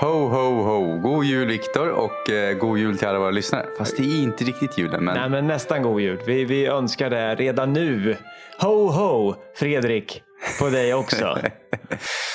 Ho, 0.00 0.28
ho, 0.28 0.62
ho. 0.62 0.98
God 0.98 1.24
jul 1.24 1.48
Viktor 1.48 1.90
och 1.90 2.30
eh, 2.30 2.56
god 2.58 2.78
jul 2.78 2.98
till 2.98 3.08
alla 3.08 3.18
våra 3.18 3.30
lyssnare. 3.30 3.66
Fast 3.78 3.96
det 3.96 4.02
är 4.02 4.22
inte 4.22 4.44
riktigt 4.44 4.78
julen. 4.78 5.04
Men... 5.04 5.16
Nej, 5.16 5.28
men 5.28 5.46
nästan 5.46 5.82
god 5.82 6.00
jul. 6.00 6.20
Vi, 6.26 6.44
vi 6.44 6.66
önskar 6.66 7.10
det 7.10 7.34
redan 7.34 7.72
nu. 7.72 8.16
Ho, 8.60 8.88
ho, 8.88 9.34
Fredrik. 9.54 10.22
På 10.58 10.70
dig 10.70 10.94
också. 10.94 11.38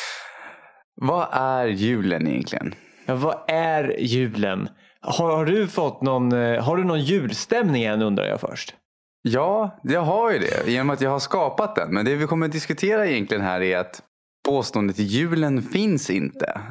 Vad 1.02 1.28
är 1.32 1.66
julen 1.66 2.28
egentligen? 2.28 2.76
Ja, 3.06 3.16
vad 3.16 3.38
är 3.48 3.96
julen? 4.00 4.70
Har, 5.02 5.36
har, 5.36 5.46
du 5.46 5.68
fått 5.68 6.02
någon, 6.02 6.32
eh, 6.32 6.64
har 6.64 6.78
du 6.78 6.84
någon 6.84 7.02
julstämning 7.02 7.84
än 7.84 8.02
undrar 8.02 8.26
jag 8.26 8.42
först? 8.42 8.76
Ja, 9.22 9.80
jag 9.84 10.02
har 10.02 10.32
ju 10.32 10.40
det 10.40 10.72
genom 10.72 10.90
att 10.90 11.02
jag 11.02 11.10
har 11.10 11.20
skapat 11.20 11.76
den. 11.76 11.94
Men 11.94 12.06
det 12.06 12.16
vi 12.16 12.28
kommer 12.28 12.46
att 12.46 12.52
diskutera 12.52 13.08
egentligen 13.08 13.44
här 13.44 13.62
är 13.62 13.78
att 13.78 14.02
påståendet 14.46 15.00
julen 15.00 15.62
finns 15.62 16.10
inte. 16.10 16.62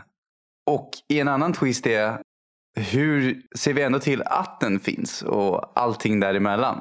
Och 0.69 0.91
i 1.09 1.21
en 1.21 1.29
annan 1.29 1.53
twist 1.53 1.87
är 1.87 2.19
hur 2.77 3.43
ser 3.57 3.73
vi 3.73 3.83
ändå 3.83 3.99
till 3.99 4.23
att 4.23 4.61
den 4.61 4.81
finns 4.81 5.23
och 5.23 5.73
allting 5.75 6.21
däremellan. 6.21 6.81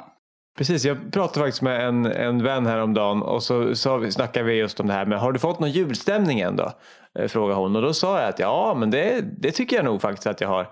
Precis, 0.58 0.86
jag 0.86 1.12
pratade 1.12 1.45
faktiskt 1.45 1.62
med 1.62 1.88
en, 1.88 2.05
en 2.05 2.44
vän 2.44 2.66
häromdagen 2.66 3.22
och 3.22 3.44
så, 3.44 3.76
så 3.76 4.12
snackade 4.12 4.45
vi 4.45 4.54
just 4.54 4.80
om 4.80 4.88
det 4.88 4.94
här 4.94 5.05
med 5.05 5.20
har 5.20 5.31
du 5.31 5.40
fått 5.40 5.59
någon 5.59 5.72
julstämning 5.72 6.40
än 6.40 6.55
då? 6.55 6.72
Eh, 7.20 7.28
frågade 7.28 7.59
hon 7.59 7.76
och 7.76 7.81
då 7.81 7.94
sa 7.94 8.20
jag 8.20 8.30
att 8.30 8.40
ja 8.40 8.76
men 8.80 8.92
det, 8.92 9.22
det 9.38 9.52
tycker 9.52 9.76
jag 9.76 9.86
nog 9.86 10.02
faktiskt 10.02 10.28
att 10.28 10.42
jag 10.42 10.48
har. 10.48 10.67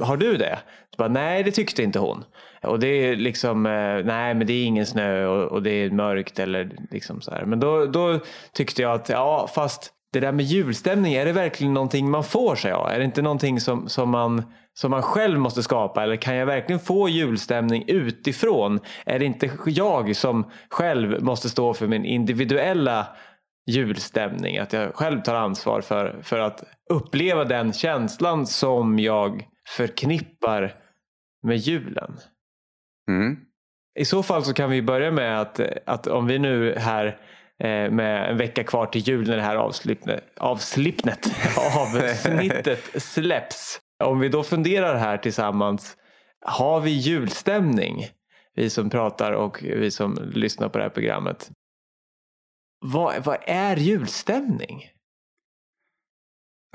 Har 0.00 0.16
du 0.16 0.36
det? 0.36 0.58
Så 0.90 0.96
bara, 0.98 1.08
nej 1.08 1.42
det 1.42 1.50
tyckte 1.50 1.82
inte 1.82 1.98
hon. 1.98 2.24
Och 2.62 2.80
det 2.80 2.86
är 2.86 3.16
liksom, 3.16 3.66
eh, 3.66 4.04
nej 4.04 4.34
men 4.34 4.46
det 4.46 4.52
är 4.52 4.64
ingen 4.64 4.86
snö 4.86 5.26
och, 5.26 5.52
och 5.52 5.62
det 5.62 5.70
är 5.70 5.90
mörkt 5.90 6.38
eller 6.38 6.70
liksom 6.90 7.20
så 7.20 7.30
här. 7.30 7.44
Men 7.44 7.60
då, 7.60 7.86
då 7.86 8.20
tyckte 8.52 8.82
jag 8.82 8.92
att 8.92 9.08
ja 9.08 9.50
fast 9.54 9.92
det 10.12 10.20
där 10.20 10.32
med 10.32 10.44
julstämning, 10.44 11.14
är 11.14 11.24
det 11.24 11.32
verkligen 11.32 11.74
någonting 11.74 12.10
man 12.10 12.24
får 12.24 12.56
sig 12.56 12.72
av? 12.72 12.88
Är 12.88 12.98
det 12.98 13.04
inte 13.04 13.22
någonting 13.22 13.60
som, 13.60 13.88
som, 13.88 14.10
man, 14.10 14.42
som 14.74 14.90
man 14.90 15.02
själv 15.02 15.38
måste 15.38 15.62
skapa? 15.62 16.02
Eller 16.02 16.16
kan 16.16 16.36
jag 16.36 16.46
verkligen 16.46 16.80
få 16.80 17.08
julstämning 17.08 17.84
utifrån? 17.86 18.80
Är 19.06 19.18
det 19.18 19.24
inte 19.24 19.50
jag 19.66 20.16
som 20.16 20.50
själv 20.70 21.22
måste 21.22 21.48
stå 21.48 21.74
för 21.74 21.86
min 21.86 22.04
individuella 22.04 23.06
julstämning? 23.66 24.58
Att 24.58 24.72
jag 24.72 24.94
själv 24.94 25.22
tar 25.22 25.34
ansvar 25.34 25.80
för, 25.80 26.20
för 26.22 26.38
att 26.38 26.64
uppleva 26.90 27.44
den 27.44 27.72
känslan 27.72 28.46
som 28.46 28.98
jag 28.98 29.46
förknippar 29.68 30.74
med 31.42 31.56
julen. 31.56 32.16
Mm. 33.08 33.36
I 33.98 34.04
så 34.04 34.22
fall 34.22 34.44
så 34.44 34.54
kan 34.54 34.70
vi 34.70 34.82
börja 34.82 35.10
med 35.10 35.40
att, 35.40 35.60
att 35.86 36.06
om 36.06 36.26
vi 36.26 36.38
nu 36.38 36.74
här 36.78 37.18
med 37.90 38.30
en 38.30 38.36
vecka 38.36 38.64
kvar 38.64 38.86
till 38.86 39.00
jul 39.00 39.28
när 39.28 39.36
det 39.36 39.42
här 39.42 39.56
avslipnet, 39.56 40.24
avsnittet 41.56 43.02
släpps. 43.02 43.80
Om 44.04 44.20
vi 44.20 44.28
då 44.28 44.42
funderar 44.42 44.96
här 44.96 45.18
tillsammans, 45.18 45.96
har 46.46 46.80
vi 46.80 46.90
julstämning? 46.90 48.06
Vi 48.54 48.70
som 48.70 48.90
pratar 48.90 49.32
och 49.32 49.62
vi 49.62 49.90
som 49.90 50.18
lyssnar 50.34 50.68
på 50.68 50.78
det 50.78 50.84
här 50.84 50.90
programmet. 50.90 51.50
Vad, 52.86 53.24
vad 53.24 53.38
är 53.42 53.76
julstämning? 53.76 54.90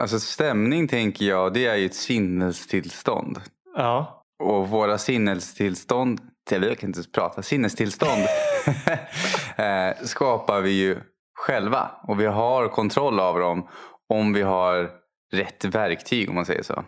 Alltså 0.01 0.19
stämning 0.19 0.87
tänker 0.87 1.25
jag, 1.25 1.53
det 1.53 1.65
är 1.65 1.75
ju 1.75 1.85
ett 1.85 1.95
sinnestillstånd. 1.95 3.41
Ja. 3.75 4.23
Och 4.43 4.69
våra 4.69 4.97
sinnestillstånd, 4.97 6.21
jag 6.49 6.77
kan 6.77 6.89
inte 6.89 7.09
prata, 7.13 7.41
sinnestillstånd 7.41 8.21
eh, 9.55 9.95
skapar 10.03 10.61
vi 10.61 10.71
ju 10.71 10.99
själva. 11.37 11.91
Och 12.03 12.19
vi 12.19 12.25
har 12.25 12.67
kontroll 12.67 13.19
över 13.19 13.39
dem 13.39 13.67
om 14.09 14.33
vi 14.33 14.41
har 14.41 14.89
rätt 15.33 15.65
verktyg 15.65 16.29
om 16.29 16.35
man 16.35 16.45
säger 16.45 16.63
så. 16.63 16.83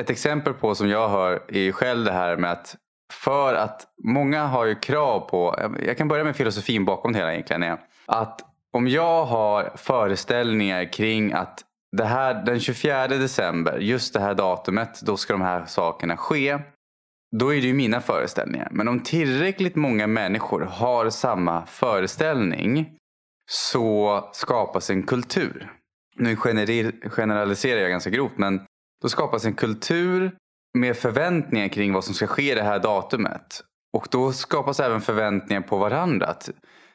Ett 0.00 0.10
exempel 0.10 0.54
på 0.54 0.74
som 0.74 0.88
jag 0.88 1.08
hör 1.08 1.42
är 1.48 1.60
ju 1.60 1.72
själv 1.72 2.04
det 2.04 2.12
här 2.12 2.36
med 2.36 2.50
att 2.52 2.76
för 3.12 3.54
att 3.54 3.86
många 4.04 4.46
har 4.46 4.64
ju 4.64 4.74
krav 4.74 5.20
på, 5.20 5.70
jag 5.86 5.98
kan 5.98 6.08
börja 6.08 6.24
med 6.24 6.36
filosofin 6.36 6.84
bakom 6.84 7.12
det 7.12 7.18
hela 7.18 7.32
egentligen, 7.32 7.62
är 7.62 7.78
att 8.06 8.40
om 8.72 8.88
jag 8.88 9.24
har 9.24 9.72
föreställningar 9.76 10.92
kring 10.92 11.32
att 11.32 11.64
det 11.96 12.04
här, 12.04 12.34
den 12.44 12.60
24 12.60 13.08
december, 13.08 13.78
just 13.78 14.14
det 14.14 14.20
här 14.20 14.34
datumet, 14.34 15.00
då 15.00 15.16
ska 15.16 15.32
de 15.32 15.42
här 15.42 15.64
sakerna 15.66 16.16
ske. 16.16 16.58
Då 17.36 17.54
är 17.54 17.60
det 17.60 17.66
ju 17.66 17.74
mina 17.74 18.00
föreställningar. 18.00 18.68
Men 18.70 18.88
om 18.88 19.00
tillräckligt 19.00 19.76
många 19.76 20.06
människor 20.06 20.60
har 20.60 21.10
samma 21.10 21.66
föreställning 21.66 22.96
så 23.50 24.28
skapas 24.32 24.90
en 24.90 25.02
kultur. 25.02 25.72
Nu 26.16 26.36
generaliserar 27.10 27.80
jag 27.80 27.90
ganska 27.90 28.10
grovt 28.10 28.38
men 28.38 28.60
då 29.02 29.08
skapas 29.08 29.44
en 29.44 29.54
kultur 29.54 30.36
med 30.78 30.96
förväntningar 30.96 31.68
kring 31.68 31.92
vad 31.92 32.04
som 32.04 32.14
ska 32.14 32.26
ske 32.26 32.54
det 32.54 32.62
här 32.62 32.78
datumet. 32.78 33.64
Och 33.92 34.08
då 34.10 34.32
skapas 34.32 34.80
även 34.80 35.00
förväntningar 35.00 35.62
på 35.62 35.78
varandra. 35.78 36.34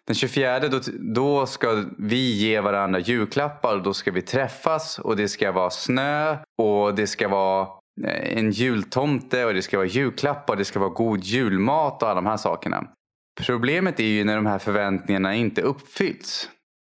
Den 0.08 0.16
24 0.16 0.60
då, 0.60 0.80
då 1.14 1.46
ska 1.46 1.84
vi 1.98 2.34
ge 2.38 2.62
varandra 2.62 3.00
julklappar 3.00 3.76
och 3.76 3.84
då 3.84 3.94
ska 3.94 4.12
vi 4.12 4.22
träffas 4.22 5.00
och 5.00 5.16
det 5.16 5.30
ska 5.30 5.52
vara 5.52 5.70
snö 5.70 6.38
och 6.58 6.96
det 6.96 7.08
ska 7.08 7.28
vara 7.28 7.68
en 8.04 8.52
jultomte 8.52 9.46
och 9.46 9.54
det 9.54 9.62
ska 9.62 9.78
vara 9.78 9.88
julklappar 9.88 10.54
och 10.54 10.58
det 10.58 10.66
ska 10.66 10.80
vara 10.80 10.90
god 10.90 11.24
julmat 11.24 12.04
och 12.04 12.10
alla 12.10 12.22
de 12.22 12.26
här 12.26 12.38
sakerna. 12.38 12.88
Problemet 13.46 14.00
är 14.00 14.04
ju 14.04 14.24
när 14.24 14.36
de 14.36 14.46
här 14.46 14.60
förväntningarna 14.60 15.36
inte 15.36 15.62
uppfylls. 15.62 16.50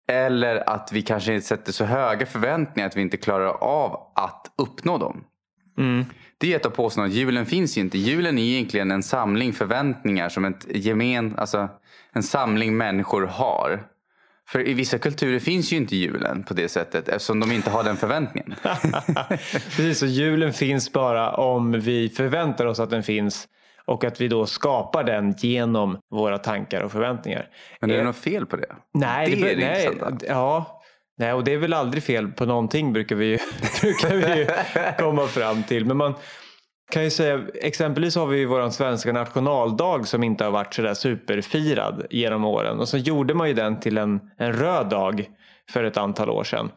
Eller 0.08 0.68
att 0.68 0.92
vi 0.92 1.02
kanske 1.02 1.41
sätter 1.41 1.72
så 1.72 1.84
höga 1.84 2.26
förväntningar 2.26 2.86
att 2.86 2.96
vi 2.96 3.00
inte 3.02 3.16
klarar 3.16 3.62
av 3.62 4.12
att 4.14 4.52
uppnå 4.58 4.98
dem. 4.98 5.24
Mm. 5.78 6.04
Det 6.38 6.52
är 6.52 6.56
ett 6.56 6.66
av 6.66 6.70
påståendena. 6.70 7.14
Julen 7.14 7.46
finns 7.46 7.76
ju 7.76 7.80
inte. 7.80 7.98
Julen 7.98 8.38
är 8.38 8.42
egentligen 8.42 8.91
en 8.91 9.02
samling 9.02 9.52
förväntningar 9.52 10.28
som 10.28 10.44
ett 10.44 10.66
gemen, 10.68 11.34
alltså 11.38 11.68
en 12.12 12.22
samling 12.22 12.76
människor 12.76 13.22
har. 13.22 13.86
För 14.48 14.69
i 14.69 14.75
vissa 14.75 14.98
kulturer 14.98 15.38
finns 15.38 15.72
ju 15.72 15.76
inte 15.76 15.97
julen 15.97 16.42
på 16.42 16.54
det 16.54 16.69
sättet 16.69 17.08
eftersom 17.08 17.41
de 17.41 17.53
inte 17.53 17.70
har 17.70 17.84
den 17.84 17.97
förväntningen. 17.97 18.54
Precis, 19.50 19.98
så 19.98 20.06
julen 20.06 20.53
finns 20.53 20.92
bara 20.92 21.34
om 21.34 21.80
vi 21.80 22.08
förväntar 22.08 22.66
oss 22.66 22.80
att 22.80 22.91
den 22.91 23.03
finns 23.03 23.48
och 23.84 24.04
att 24.04 24.20
vi 24.20 24.28
då 24.28 24.47
skapar 24.47 25.04
den 25.04 25.34
genom 25.38 25.98
våra 26.10 26.38
tankar 26.38 26.80
och 26.80 26.92
förväntningar. 26.92 27.47
Men 27.80 27.91
är 27.91 27.94
det 27.94 28.00
eh, 28.00 28.06
något 28.06 28.16
fel 28.16 28.47
på 28.47 28.56
det? 28.56 28.76
Nej, 28.94 29.30
det, 29.30 29.36
det 29.36 29.53
är 29.53 29.56
det 29.56 30.00
nej, 30.10 30.19
ja, 30.28 30.82
nej, 31.19 31.32
och 31.32 31.44
det 31.44 31.53
är 31.53 31.59
väl 31.59 31.72
aldrig 31.72 32.03
fel 32.03 32.28
på 32.28 32.44
någonting 32.44 32.92
brukar 32.92 33.16
vi, 33.16 33.38
brukar 33.80 34.16
vi 34.16 34.47
komma 34.98 35.26
fram 35.26 35.62
till. 35.62 35.84
Men 35.84 35.97
man, 35.97 36.14
kan 36.92 37.04
ju 37.04 37.10
säga, 37.10 37.41
exempelvis 37.54 38.16
har 38.16 38.26
vi 38.26 38.38
ju 38.38 38.47
vår 38.47 38.70
svenska 38.70 39.12
nationaldag 39.12 40.06
som 40.06 40.22
inte 40.22 40.44
har 40.44 40.50
varit 40.50 40.75
sådär 40.75 40.94
superfirad 40.94 42.06
genom 42.10 42.44
åren. 42.44 42.80
Och 42.80 42.88
så 42.88 42.98
gjorde 42.98 43.34
man 43.34 43.48
ju 43.48 43.54
den 43.54 43.80
till 43.80 43.98
en, 43.98 44.20
en 44.38 44.53
röd 44.53 44.88
dag 44.88 45.26
för 45.70 45.84
ett 45.84 45.97
antal 45.97 46.30
år 46.30 46.44
sedan. 46.44 46.70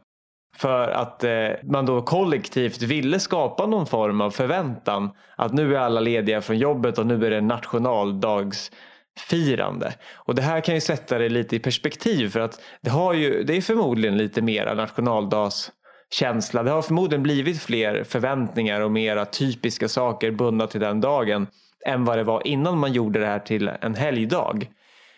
För 0.57 0.89
att 0.89 1.23
eh, 1.23 1.49
man 1.63 1.85
då 1.85 2.01
kollektivt 2.01 2.81
ville 2.81 3.19
skapa 3.19 3.65
någon 3.65 3.87
form 3.87 4.21
av 4.21 4.31
förväntan. 4.31 5.09
Att 5.35 5.53
nu 5.53 5.75
är 5.75 5.79
alla 5.79 5.99
lediga 5.99 6.41
från 6.41 6.57
jobbet 6.57 6.97
och 6.97 7.05
nu 7.05 7.25
är 7.25 7.29
det 7.29 7.41
nationaldagsfirande. 7.41 9.93
Och 10.13 10.35
det 10.35 10.41
här 10.41 10.61
kan 10.61 10.75
ju 10.75 10.81
sätta 10.81 11.17
det 11.17 11.29
lite 11.29 11.55
i 11.55 11.59
perspektiv 11.59 12.29
för 12.29 12.39
att 12.39 12.61
det, 12.81 12.89
har 12.89 13.13
ju, 13.13 13.43
det 13.43 13.57
är 13.57 13.61
förmodligen 13.61 14.17
lite 14.17 14.41
mera 14.41 14.73
nationaldags 14.73 15.71
känsla. 16.15 16.63
Det 16.63 16.71
har 16.71 16.81
förmodligen 16.81 17.23
blivit 17.23 17.61
fler 17.61 18.03
förväntningar 18.03 18.81
och 18.81 18.91
mera 18.91 19.25
typiska 19.25 19.87
saker 19.87 20.31
bundna 20.31 20.67
till 20.67 20.81
den 20.81 21.01
dagen 21.01 21.47
än 21.85 22.05
vad 22.05 22.17
det 22.17 22.23
var 22.23 22.47
innan 22.47 22.77
man 22.77 22.93
gjorde 22.93 23.19
det 23.19 23.25
här 23.25 23.39
till 23.39 23.71
en 23.81 23.95
helgdag. 23.95 24.69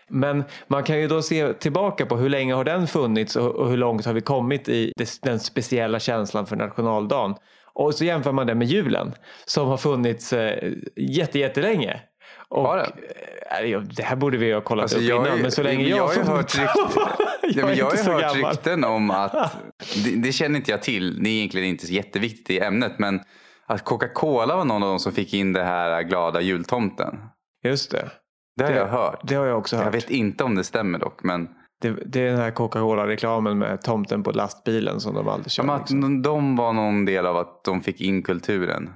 Men 0.10 0.44
man 0.68 0.84
kan 0.84 1.00
ju 1.00 1.08
då 1.08 1.22
se 1.22 1.54
tillbaka 1.54 2.06
på 2.06 2.18
hur 2.18 2.30
länge 2.30 2.54
har 2.54 2.64
den 2.64 2.88
funnits 2.88 3.36
och 3.36 3.70
hur 3.70 3.78
långt 3.78 4.06
har 4.06 4.14
vi 4.14 4.22
kommit 4.22 4.70
i 4.70 4.94
den 5.22 5.40
speciella 5.40 6.00
känslan 6.00 6.46
för 6.46 6.56
nationaldagen. 6.56 7.36
Och 7.74 7.96
så 7.96 8.06
jämför 8.06 8.32
man 8.32 8.48
det 8.48 8.56
med 8.56 8.68
julen 8.68 9.14
som 9.46 9.68
har 9.68 9.78
funnits 9.78 10.34
eh, 10.34 10.74
jättelänge. 10.96 12.02
Och, 12.50 12.64
har 12.64 12.78
det? 12.78 13.84
det 13.96 14.04
här 14.04 14.16
borde 14.16 14.38
vi 14.38 14.54
ha 14.54 14.62
kollat 14.62 14.84
alltså, 14.84 14.98
upp 14.98 15.04
innan 15.04 15.38
är, 15.38 15.42
men 15.42 15.52
så 15.52 15.64
länge 15.64 15.88
jag, 15.88 15.98
jag 15.98 16.24
har 16.24 16.36
hört 16.36 16.52
jag, 17.56 17.66
men 17.66 17.78
jag 17.78 17.86
har 17.86 18.14
hört 18.14 18.22
gammal. 18.22 18.52
rykten 18.52 18.84
om 18.84 19.12
att, 19.12 19.32
det, 20.04 20.16
det, 20.16 20.32
känner 20.32 20.56
inte 20.56 20.72
jag 20.72 20.82
till, 20.82 21.24
det 21.24 21.30
är 21.30 21.34
egentligen 21.34 21.68
inte 21.68 21.86
så 21.86 21.94
jätteviktigt 21.94 22.50
i 22.50 22.60
ämnet, 22.60 23.00
men 23.00 23.20
att 23.66 23.84
Coca-Cola 23.84 24.56
var 24.56 24.66
någon 24.66 24.84
av 24.84 24.90
dem 24.90 25.00
som 25.00 25.12
fick 25.12 25.34
in 25.34 25.54
det 25.54 25.64
här 25.64 26.04
glada 26.04 26.42
jultomten. 26.42 27.20
Just 27.64 27.92
det. 27.92 28.10
Det 28.58 28.64
har 28.64 28.72
det, 28.72 28.78
jag 28.78 28.88
hört. 28.88 29.20
Det 29.24 29.36
har 29.36 29.46
jag 29.46 29.58
också 29.58 29.76
hört. 29.76 29.86
Jag 29.86 29.92
vet 29.92 30.10
inte 30.10 30.44
om 30.44 30.56
det 30.56 30.64
stämmer 30.64 31.00
dock. 31.00 31.24
Men... 31.24 31.50
Det, 31.82 31.90
det 32.06 32.22
är 32.22 32.32
den 32.32 32.40
här 32.40 32.52
Coca-Cola-reklamen 32.52 33.58
med 33.58 33.82
tomten 33.82 34.24
på 34.24 34.32
lastbilen 34.32 35.00
som 35.00 35.16
de 35.16 35.28
aldrig 35.28 35.52
kör. 35.52 35.66
Ja, 35.66 35.78
liksom. 35.78 36.22
De 36.22 36.56
var 36.56 36.74
någon 36.74 37.06
del 37.06 37.26
av 37.26 37.38
att 37.38 37.64
de 37.64 37.82
fick 37.82 38.02
in 38.02 38.24
kulturen. 38.24 38.90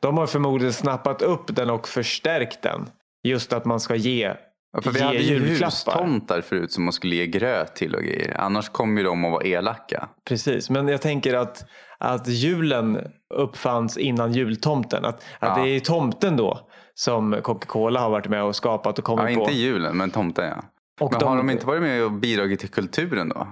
De 0.00 0.18
har 0.18 0.26
förmodligen 0.26 0.72
snappat 0.72 1.22
upp 1.22 1.56
den 1.56 1.70
och 1.70 1.88
förstärkt 1.88 2.62
den. 2.62 2.90
Just 3.22 3.52
att 3.52 3.64
man 3.64 3.80
ska 3.80 3.94
ge 3.94 4.34
Ja, 4.72 4.80
för 4.80 4.90
vi 4.90 5.00
hade 5.00 5.18
ju 5.18 5.38
hustomtar 5.38 6.40
förut 6.40 6.72
som 6.72 6.84
man 6.84 6.92
skulle 6.92 7.16
ge 7.16 7.26
gröt 7.26 7.76
till 7.76 7.94
och 7.94 8.02
grejer. 8.02 8.34
Annars 8.40 8.68
kommer 8.68 9.00
ju 9.00 9.06
de 9.06 9.24
att 9.24 9.32
vara 9.32 9.44
elaka. 9.44 10.08
Precis, 10.28 10.70
men 10.70 10.88
jag 10.88 11.02
tänker 11.02 11.34
att, 11.34 11.64
att 11.98 12.28
julen 12.28 12.98
uppfanns 13.34 13.98
innan 13.98 14.32
jultomten. 14.32 15.04
Att, 15.04 15.14
att 15.14 15.58
Ja. 15.58 15.62
det 15.64 15.70
är 15.70 15.80
tomten 15.80 16.36
då 16.36 16.60
som 16.94 17.36
Coca-Cola 17.42 18.00
har 18.00 18.10
varit 18.10 18.28
med 18.28 18.42
och 18.42 18.56
skapat 18.56 18.98
och 18.98 19.04
kommit 19.04 19.30
Ja, 19.30 19.34
på. 19.34 19.40
inte 19.40 19.52
julen, 19.54 19.96
men 19.96 20.10
tomten 20.10 20.44
ja. 20.48 20.64
Och 21.00 21.12
men 21.12 21.28
har 21.28 21.36
de 21.36 21.50
inte 21.50 21.66
varit 21.66 21.82
med 21.82 22.04
och 22.04 22.12
bidragit 22.12 22.60
till 22.60 22.68
kulturen 22.68 23.28
då? 23.28 23.48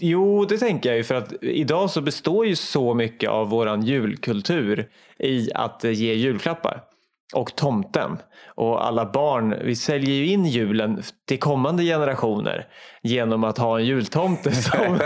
Jo, 0.00 0.44
det 0.44 0.58
tänker 0.58 0.88
jag 0.88 0.96
ju 0.96 1.04
för 1.04 1.14
att 1.14 1.32
idag 1.40 1.90
så 1.90 2.00
består 2.00 2.46
ju 2.46 2.56
så 2.56 2.94
mycket 2.94 3.30
av 3.30 3.48
våran 3.48 3.82
julkultur 3.82 4.88
i 5.18 5.50
att 5.54 5.84
ge 5.84 6.14
julklappar. 6.14 6.82
Och 7.32 7.56
tomten. 7.56 8.18
Och 8.54 8.86
alla 8.86 9.12
barn, 9.12 9.54
vi 9.64 9.76
säljer 9.76 10.14
ju 10.14 10.26
in 10.26 10.44
julen 10.44 11.02
till 11.28 11.38
kommande 11.38 11.82
generationer 11.82 12.66
genom 13.02 13.44
att 13.44 13.58
ha 13.58 13.78
en 13.78 13.86
jultomte 13.86 14.52
som, 14.54 14.98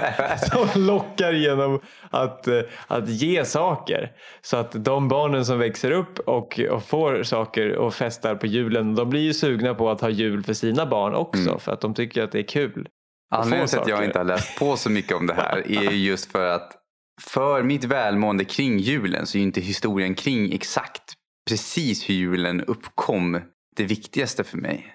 som 0.53 0.82
lockar 0.82 1.32
genom 1.32 1.81
att, 2.11 2.49
eh, 2.49 2.61
att 2.87 3.09
ge 3.09 3.44
saker. 3.44 4.12
Så 4.43 4.56
att 4.56 4.73
de 4.73 5.09
barnen 5.09 5.44
som 5.44 5.59
växer 5.59 5.91
upp 5.91 6.19
och, 6.19 6.61
och 6.71 6.82
får 6.82 7.23
saker 7.23 7.76
och 7.76 7.94
festar 7.94 8.35
på 8.35 8.47
julen, 8.47 8.94
de 8.94 9.11
blir 9.11 9.20
ju 9.20 9.35
sugna 9.35 9.75
på 9.75 9.91
att 9.91 10.00
ha 10.00 10.09
jul 10.09 10.43
för 10.43 10.53
sina 10.53 10.87
barn 10.87 11.15
också 11.15 11.59
för 11.59 11.73
att 11.73 11.81
de 11.81 11.94
tycker 11.94 12.23
att 12.23 12.32
det 12.32 12.38
är 12.38 12.49
kul. 12.49 12.88
Anledningen 13.31 13.69
till 13.69 13.79
att 13.79 13.88
jag 13.88 14.05
inte 14.05 14.19
har 14.19 14.25
läst 14.25 14.59
på 14.59 14.77
så 14.77 14.91
mycket 14.91 15.17
om 15.17 15.27
det 15.27 15.35
här 15.35 15.62
är 15.67 15.91
ju 15.91 16.09
just 16.09 16.32
för 16.32 16.47
att 16.47 16.73
för 17.20 17.62
mitt 17.62 17.85
välmående 17.85 18.44
kring 18.44 18.79
julen 18.79 19.27
så 19.27 19.37
är 19.37 19.41
ju 19.41 19.47
inte 19.47 19.61
historien 19.61 20.15
kring 20.15 20.53
exakt 20.53 21.15
precis 21.49 22.08
hur 22.08 22.14
julen 22.14 22.61
uppkom 22.61 23.41
det 23.76 23.85
viktigaste 23.85 24.44
för 24.44 24.58
mig. 24.58 24.94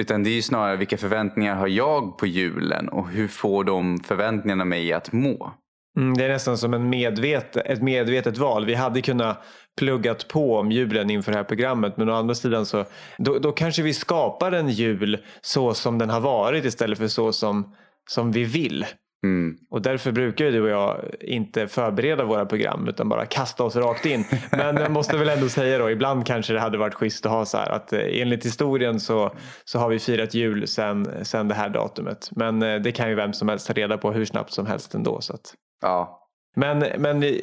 Utan 0.00 0.22
det 0.22 0.30
är 0.30 0.34
ju 0.34 0.42
snarare 0.42 0.76
vilka 0.76 0.96
förväntningar 0.96 1.54
har 1.54 1.68
jag 1.68 2.18
på 2.18 2.26
julen 2.26 2.88
och 2.88 3.08
hur 3.08 3.28
får 3.28 3.64
de 3.64 4.00
förväntningarna 4.00 4.64
mig 4.64 4.92
att 4.92 5.12
må? 5.12 5.52
Mm, 5.96 6.14
det 6.16 6.24
är 6.24 6.28
nästan 6.28 6.58
som 6.58 6.74
en 6.74 6.88
medvet, 6.88 7.56
ett 7.56 7.82
medvetet 7.82 8.38
val. 8.38 8.66
Vi 8.66 8.74
hade 8.74 9.02
kunnat 9.02 9.44
pluggat 9.78 10.28
på 10.28 10.56
om 10.56 10.72
julen 10.72 11.10
inför 11.10 11.32
det 11.32 11.38
här 11.38 11.44
programmet 11.44 11.96
men 11.96 12.08
å 12.08 12.12
andra 12.12 12.34
sidan 12.34 12.66
så 12.66 12.84
då, 13.18 13.38
då 13.38 13.52
kanske 13.52 13.82
vi 13.82 13.94
skapar 13.94 14.52
en 14.52 14.68
jul 14.68 15.18
så 15.40 15.74
som 15.74 15.98
den 15.98 16.10
har 16.10 16.20
varit 16.20 16.64
istället 16.64 16.98
för 16.98 17.08
så 17.08 17.32
som, 17.32 17.74
som 18.10 18.32
vi 18.32 18.44
vill. 18.44 18.86
Mm. 19.24 19.56
Och 19.70 19.82
därför 19.82 20.12
brukar 20.12 20.44
ju 20.44 20.50
du 20.50 20.62
och 20.62 20.68
jag 20.68 21.04
inte 21.20 21.68
förbereda 21.68 22.24
våra 22.24 22.46
program 22.46 22.88
utan 22.88 23.08
bara 23.08 23.26
kasta 23.26 23.64
oss 23.64 23.76
rakt 23.76 24.06
in. 24.06 24.24
Men 24.50 24.76
jag 24.76 24.90
måste 24.90 25.16
väl 25.16 25.28
ändå 25.28 25.48
säga 25.48 25.78
då, 25.78 25.90
ibland 25.90 26.26
kanske 26.26 26.52
det 26.52 26.60
hade 26.60 26.78
varit 26.78 26.94
schysst 26.94 27.26
att 27.26 27.32
ha 27.32 27.44
så 27.44 27.58
här 27.58 27.70
att 27.70 27.92
eh, 27.92 28.20
enligt 28.20 28.46
historien 28.46 29.00
så, 29.00 29.34
så 29.64 29.78
har 29.78 29.88
vi 29.88 29.98
firat 29.98 30.34
jul 30.34 30.68
sen, 30.68 31.24
sen 31.24 31.48
det 31.48 31.54
här 31.54 31.68
datumet. 31.68 32.28
Men 32.36 32.62
eh, 32.62 32.80
det 32.80 32.92
kan 32.92 33.08
ju 33.08 33.14
vem 33.14 33.32
som 33.32 33.48
helst 33.48 33.66
ta 33.66 33.72
reda 33.72 33.98
på 33.98 34.12
hur 34.12 34.24
snabbt 34.24 34.52
som 34.52 34.66
helst 34.66 34.94
ändå. 34.94 35.20
Så 35.20 35.34
att. 35.34 35.54
Ja, 35.82 36.28
Men, 36.56 36.78
men 36.78 37.34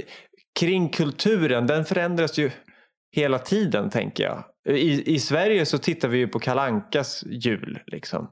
kring 0.60 0.90
kulturen, 0.90 1.68
den 1.68 1.86
förändras 1.86 2.38
ju 2.38 2.52
hela 3.16 3.40
tiden 3.40 3.90
tänker 3.90 4.24
jag. 4.24 4.44
I, 4.76 5.16
i 5.16 5.20
Sverige 5.20 5.66
så 5.66 5.78
tittar 5.78 6.08
vi 6.08 6.18
ju 6.18 6.28
på 6.28 6.40
Kalankas 6.40 7.24
jul. 7.28 7.80
Liksom. 7.88 8.28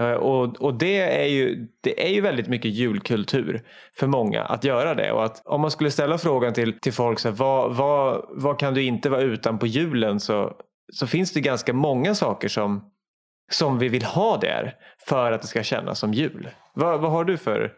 Eh, 0.00 0.12
Och, 0.12 0.62
och 0.62 0.74
det, 0.74 0.98
är 1.22 1.26
ju, 1.26 1.68
det 1.80 2.06
är 2.06 2.10
ju 2.10 2.20
väldigt 2.20 2.48
mycket 2.48 2.70
julkultur 2.70 3.62
för 3.98 4.06
många 4.06 4.42
att 4.42 4.64
göra 4.64 4.94
det. 4.94 5.12
Och 5.12 5.24
att 5.24 5.42
om 5.44 5.60
man 5.60 5.70
skulle 5.70 5.90
ställa 5.90 6.18
frågan 6.18 6.52
till, 6.52 6.80
till 6.80 6.92
folk 6.92 7.18
så 7.18 7.28
här, 7.28 7.36
vad, 7.36 7.76
vad, 7.76 8.24
vad 8.28 8.58
kan 8.58 8.74
du 8.74 8.82
inte 8.82 9.10
vara 9.10 9.20
utan 9.20 9.58
på 9.58 9.66
julen 9.66 10.20
så, 10.20 10.52
så 10.92 11.06
finns 11.06 11.32
det 11.32 11.40
ganska 11.40 11.72
många 11.72 12.14
saker 12.14 12.48
som, 12.48 12.90
som 13.50 13.78
vi 13.78 13.88
vill 13.88 14.04
ha 14.04 14.36
där 14.36 14.74
för 15.06 15.32
att 15.32 15.42
det 15.42 15.48
ska 15.48 15.62
kännas 15.62 15.98
som 15.98 16.14
jul. 16.14 16.48
Vad, 16.74 17.00
vad 17.00 17.10
har 17.10 17.24
du 17.24 17.36
för, 17.36 17.72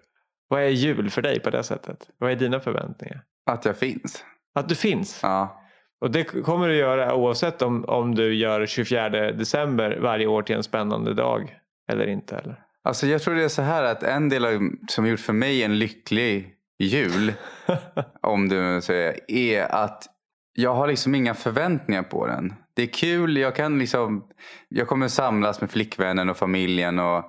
vad 0.48 0.62
är 0.62 0.68
jul 0.68 1.10
för 1.10 1.22
dig 1.22 1.40
på 1.40 1.50
det 1.50 1.62
sättet? 1.62 2.08
Vad 2.18 2.30
är 2.30 2.36
dina 2.36 2.60
förväntningar? 2.60 3.22
att 3.50 3.64
jag 3.64 3.76
finns. 3.76 4.24
Att 4.54 4.68
du 4.68 4.74
finns. 4.74 5.20
Ja. 5.22 5.62
Och 6.00 6.10
det 6.10 6.24
kommer 6.24 6.68
du 6.68 6.76
göra 6.76 7.14
oavsett 7.14 7.62
om, 7.62 7.84
om 7.84 8.14
du 8.14 8.34
gör 8.34 8.66
24 8.66 9.08
december 9.32 9.98
varje 10.00 10.26
år 10.26 10.42
till 10.42 10.56
en 10.56 10.62
spännande 10.62 11.14
dag 11.14 11.56
eller 11.88 12.06
inte. 12.06 12.36
Eller? 12.36 12.60
Alltså 12.84 13.06
jag 13.06 13.22
tror 13.22 13.34
det 13.34 13.44
är 13.44 13.48
så 13.48 13.62
här 13.62 13.82
att 13.82 14.02
en 14.02 14.28
del 14.28 14.44
av, 14.44 14.70
som 14.88 15.06
gjort 15.06 15.20
för 15.20 15.32
mig 15.32 15.62
en 15.62 15.78
lycklig 15.78 16.52
jul, 16.78 17.32
om 18.22 18.48
du 18.48 18.80
säger, 18.82 19.30
är 19.30 19.74
att 19.74 20.06
jag 20.52 20.74
har 20.74 20.86
liksom 20.86 21.14
inga 21.14 21.34
förväntningar 21.34 22.02
på 22.02 22.26
den. 22.26 22.54
Det 22.74 22.82
är 22.82 22.86
kul, 22.86 23.36
jag 23.36 23.56
kan 23.56 23.78
liksom, 23.78 24.24
jag 24.68 24.88
kommer 24.88 25.08
samlas 25.08 25.60
med 25.60 25.70
flickvännen 25.70 26.30
och 26.30 26.36
familjen 26.36 26.98
och 26.98 27.24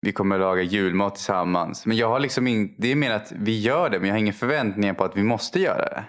vi 0.00 0.12
kommer 0.12 0.38
laga 0.38 0.62
julmat 0.62 1.14
tillsammans. 1.14 1.86
Men 1.86 1.96
jag 1.96 2.08
har 2.08 2.20
liksom 2.20 2.46
in, 2.46 2.74
det 2.78 2.92
är 2.92 2.96
mer 2.96 3.10
att 3.10 3.32
vi 3.36 3.60
gör 3.60 3.90
det 3.90 3.98
men 3.98 4.08
jag 4.08 4.14
har 4.14 4.20
inga 4.20 4.32
förväntningar 4.32 4.94
på 4.94 5.04
att 5.04 5.16
vi 5.16 5.22
måste 5.22 5.60
göra 5.60 5.84
det. 5.84 6.04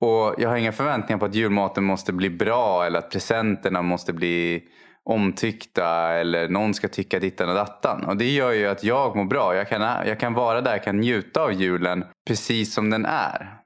Och 0.00 0.34
jag 0.38 0.48
har 0.48 0.56
inga 0.56 0.72
förväntningar 0.72 1.18
på 1.18 1.24
att 1.24 1.34
julmaten 1.34 1.84
måste 1.84 2.12
bli 2.12 2.30
bra 2.30 2.86
eller 2.86 2.98
att 2.98 3.10
presenterna 3.10 3.82
måste 3.82 4.12
bli 4.12 4.62
omtyckta 5.04 6.12
eller 6.12 6.48
någon 6.48 6.74
ska 6.74 6.88
tycka 6.88 7.18
dittan 7.18 7.48
och 7.48 7.54
dattan. 7.54 8.04
Och 8.04 8.16
det 8.16 8.30
gör 8.30 8.52
ju 8.52 8.66
att 8.66 8.84
jag 8.84 9.16
mår 9.16 9.24
bra. 9.24 9.56
Jag 9.56 9.68
kan, 9.68 9.80
jag 10.06 10.20
kan 10.20 10.34
vara 10.34 10.60
där, 10.60 10.72
jag 10.72 10.84
kan 10.84 10.96
njuta 10.96 11.42
av 11.42 11.52
julen 11.52 12.04
precis 12.26 12.74
som 12.74 12.90
den 12.90 13.04
är. 13.06 13.58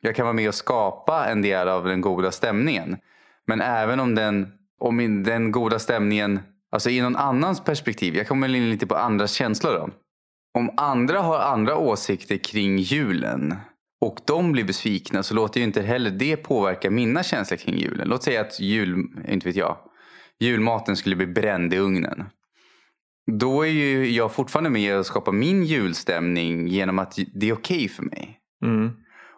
Jag 0.00 0.16
kan 0.16 0.26
vara 0.26 0.32
med 0.32 0.48
och 0.48 0.54
skapa 0.54 1.26
en 1.26 1.42
del 1.42 1.68
av 1.68 1.84
den 1.84 2.00
goda 2.00 2.32
stämningen. 2.32 2.96
Men 3.46 3.60
även 3.60 4.00
om 4.00 4.14
den, 4.14 4.52
om 4.80 5.22
den 5.22 5.52
goda 5.52 5.78
stämningen, 5.78 6.40
alltså 6.72 6.90
i 6.90 7.00
någon 7.00 7.16
annans 7.16 7.64
perspektiv, 7.64 8.16
jag 8.16 8.28
kommer 8.28 8.54
in 8.54 8.70
lite 8.70 8.86
på 8.86 8.94
andras 8.94 9.32
känslor 9.32 9.72
då. 9.72 9.90
Om 10.58 10.70
andra 10.76 11.20
har 11.20 11.38
andra 11.38 11.76
åsikter 11.76 12.36
kring 12.36 12.78
julen 12.78 13.54
och 14.00 14.18
de 14.26 14.52
blir 14.52 14.64
besvikna 14.64 15.22
så 15.22 15.34
låter 15.34 15.60
ju 15.60 15.66
inte 15.66 15.82
heller 15.82 16.10
det 16.10 16.36
påverka 16.36 16.90
mina 16.90 17.22
känslor 17.22 17.58
kring 17.58 17.78
julen. 17.78 18.08
Låt 18.08 18.22
säga 18.22 18.40
att 18.40 18.60
jul, 18.60 19.06
inte 19.28 19.48
vet 19.48 19.56
jag, 19.56 19.76
julmaten 20.40 20.96
skulle 20.96 21.16
bli 21.16 21.26
bränd 21.26 21.74
i 21.74 21.78
ugnen. 21.78 22.24
Då 23.32 23.66
är 23.66 23.70
ju 23.70 24.10
jag 24.10 24.32
fortfarande 24.32 24.70
med 24.70 24.98
och 24.98 25.06
skapar 25.06 25.32
min 25.32 25.64
julstämning 25.64 26.66
genom 26.68 26.98
att 26.98 27.18
det 27.34 27.48
är 27.48 27.52
okej 27.52 27.88
för 27.88 28.02
mig. 28.02 28.40
Mm. 28.62 28.90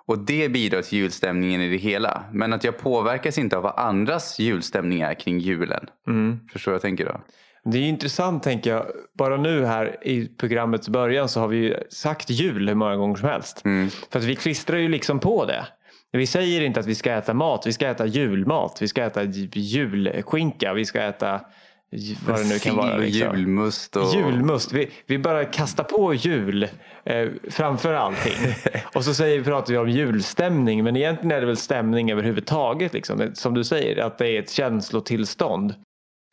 Och 0.07 0.19
det 0.19 0.49
bidrar 0.49 0.83
till 0.83 0.99
julstämningen 0.99 1.61
i 1.61 1.69
det 1.69 1.77
hela. 1.77 2.25
Men 2.33 2.53
att 2.53 2.65
jag 2.65 2.79
påverkas 2.79 3.39
inte 3.39 3.57
av 3.57 3.63
vad 3.63 3.79
andras 3.79 4.39
julstämning 4.39 5.01
är 5.01 5.15
kring 5.15 5.39
julen. 5.39 5.87
Mm. 6.09 6.41
Förstår 6.53 6.75
jag 6.75 6.83
tänker 6.83 7.05
då? 7.05 7.21
Det 7.65 7.79
är 7.79 7.83
intressant 7.83 8.43
tänker 8.43 8.71
jag. 8.71 8.87
Bara 9.19 9.37
nu 9.37 9.65
här 9.65 10.09
i 10.09 10.29
programmets 10.29 10.89
början 10.89 11.29
så 11.29 11.41
har 11.41 11.49
vi 11.49 11.57
ju 11.57 11.75
sagt 11.91 12.31
jul 12.31 12.69
hur 12.69 12.75
många 12.75 12.97
gånger 12.97 13.17
som 13.17 13.29
helst. 13.29 13.65
Mm. 13.65 13.89
För 14.11 14.19
att 14.19 14.25
vi 14.25 14.37
klistrar 14.37 14.79
ju 14.79 14.89
liksom 14.89 15.19
på 15.21 15.45
det. 15.45 15.67
Vi 16.13 16.27
säger 16.27 16.61
inte 16.61 16.81
att 16.81 16.87
vi 16.87 16.95
ska 16.95 17.13
äta 17.13 17.35
mat, 17.35 17.67
vi 17.67 17.73
ska 17.73 17.89
äta 17.89 18.07
julmat, 18.07 18.79
vi 18.81 18.89
ska 18.89 19.03
äta 19.03 19.25
julskinka, 19.25 20.75
vi 20.75 20.85
ska 20.85 21.01
äta 21.01 21.41
vad 22.27 22.39
det 22.39 22.49
nu 22.49 22.59
kan 22.59 22.77
vara. 22.77 22.97
Liksom. 22.97 23.37
julmust. 23.37 23.97
Och... 23.97 24.15
Julmust. 24.15 24.73
Vi, 24.73 24.91
vi 25.07 25.19
bara 25.19 25.45
kastar 25.45 25.85
på 25.85 26.15
jul 26.15 26.69
eh, 27.05 27.29
framför 27.51 27.95
allting. 27.95 28.55
Och 28.95 29.05
så 29.05 29.15
säger, 29.15 29.45
pratar 29.45 29.73
vi 29.73 29.79
om 29.79 29.91
julstämning. 29.91 30.85
Men 30.85 30.97
egentligen 30.97 31.33
är 31.33 31.41
det 31.41 31.47
väl 31.47 31.57
stämning 31.57 32.11
överhuvudtaget. 32.11 32.93
Liksom. 32.93 33.31
Som 33.35 33.55
du 33.55 33.65
säger, 33.65 33.97
att 33.97 34.19
det 34.19 34.29
är 34.29 34.43
ett 34.43 34.51
känslotillstånd. 34.51 35.75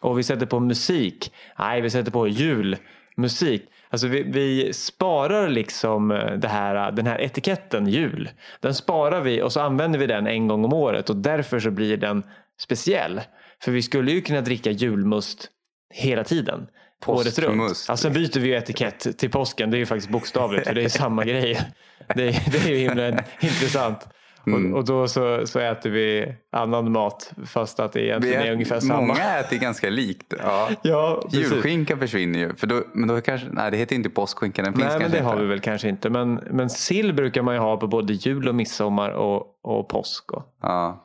Och 0.01 0.19
vi 0.19 0.23
sätter 0.23 0.45
på 0.45 0.59
musik. 0.59 1.33
Nej, 1.59 1.81
vi 1.81 1.89
sätter 1.89 2.11
på 2.11 2.27
julmusik. 2.27 3.63
Alltså 3.89 4.07
vi, 4.07 4.23
vi 4.23 4.73
sparar 4.73 5.49
liksom 5.49 6.11
eh, 6.11 6.49
här, 6.49 6.91
den 6.91 7.07
här 7.07 7.21
etiketten 7.21 7.87
jul. 7.87 8.29
Den 8.59 8.73
sparar 8.73 9.21
vi 9.21 9.41
och 9.41 9.51
så 9.51 9.59
använder 9.59 9.99
vi 9.99 10.07
den 10.07 10.27
en 10.27 10.47
gång 10.47 10.65
om 10.65 10.73
året. 10.73 11.09
Och 11.09 11.15
därför 11.15 11.59
så 11.59 11.71
blir 11.71 11.97
den 11.97 12.23
speciell. 12.59 13.21
För 13.63 13.71
vi 13.71 13.81
skulle 13.81 14.11
ju 14.11 14.21
kunna 14.21 14.41
dricka 14.41 14.71
julmust 14.71 15.49
hela 15.93 16.23
tiden. 16.23 16.67
Året 17.05 17.39
runt. 17.39 17.85
Alltså 17.89 18.09
byter 18.09 18.39
vi 18.39 18.47
ju 18.47 18.55
etikett 18.55 19.17
till 19.17 19.31
påsken. 19.31 19.71
Det 19.71 19.77
är 19.77 19.79
ju 19.79 19.85
faktiskt 19.85 20.09
bokstavligt 20.09 20.67
för 20.67 20.75
det 20.75 20.83
är 20.83 20.89
samma 20.89 21.23
grej. 21.25 21.61
Det 22.15 22.27
är, 22.27 22.51
det 22.51 22.57
är 22.57 22.69
ju 22.69 22.77
himla 22.77 23.07
intressant. 23.39 24.07
Mm. 24.47 24.73
Och, 24.73 24.79
och 24.79 24.85
då 24.85 25.07
så, 25.07 25.47
så 25.47 25.59
äter 25.59 25.89
vi 25.89 26.35
annan 26.51 26.91
mat 26.91 27.31
fast 27.45 27.79
att 27.79 27.93
det 27.93 28.01
egentligen 28.05 28.41
är 28.41 28.51
ungefär 28.51 28.79
samma. 28.79 29.01
Många 29.01 29.39
äter 29.39 29.57
ganska 29.57 29.89
likt. 29.89 30.33
Ja. 30.43 30.69
Ja, 30.81 31.19
precis. 31.23 31.51
Julskinka 31.51 31.97
försvinner 31.97 32.39
ju. 32.39 32.55
För 32.55 32.67
då, 32.67 32.83
men 32.93 33.07
då 33.07 33.21
kanske, 33.21 33.47
nej, 33.51 33.71
det 33.71 33.77
heter 33.77 33.95
inte 33.95 34.09
påskskinka. 34.09 34.61
Den 34.61 34.73
finns 34.73 34.85
Nej, 34.87 34.99
men 34.99 35.11
det 35.11 35.19
har 35.19 35.31
inte. 35.33 35.43
vi 35.43 35.49
väl 35.49 35.59
kanske 35.59 35.89
inte. 35.89 36.09
Men, 36.09 36.33
men 36.33 36.69
sill 36.69 37.13
brukar 37.13 37.41
man 37.41 37.53
ju 37.53 37.59
ha 37.59 37.77
på 37.77 37.87
både 37.87 38.13
jul 38.13 38.47
och 38.47 38.55
midsommar 38.55 39.09
och, 39.09 39.43
och 39.63 39.89
påsk 39.89 40.31
och 40.31 40.43
Ja. 40.61 41.01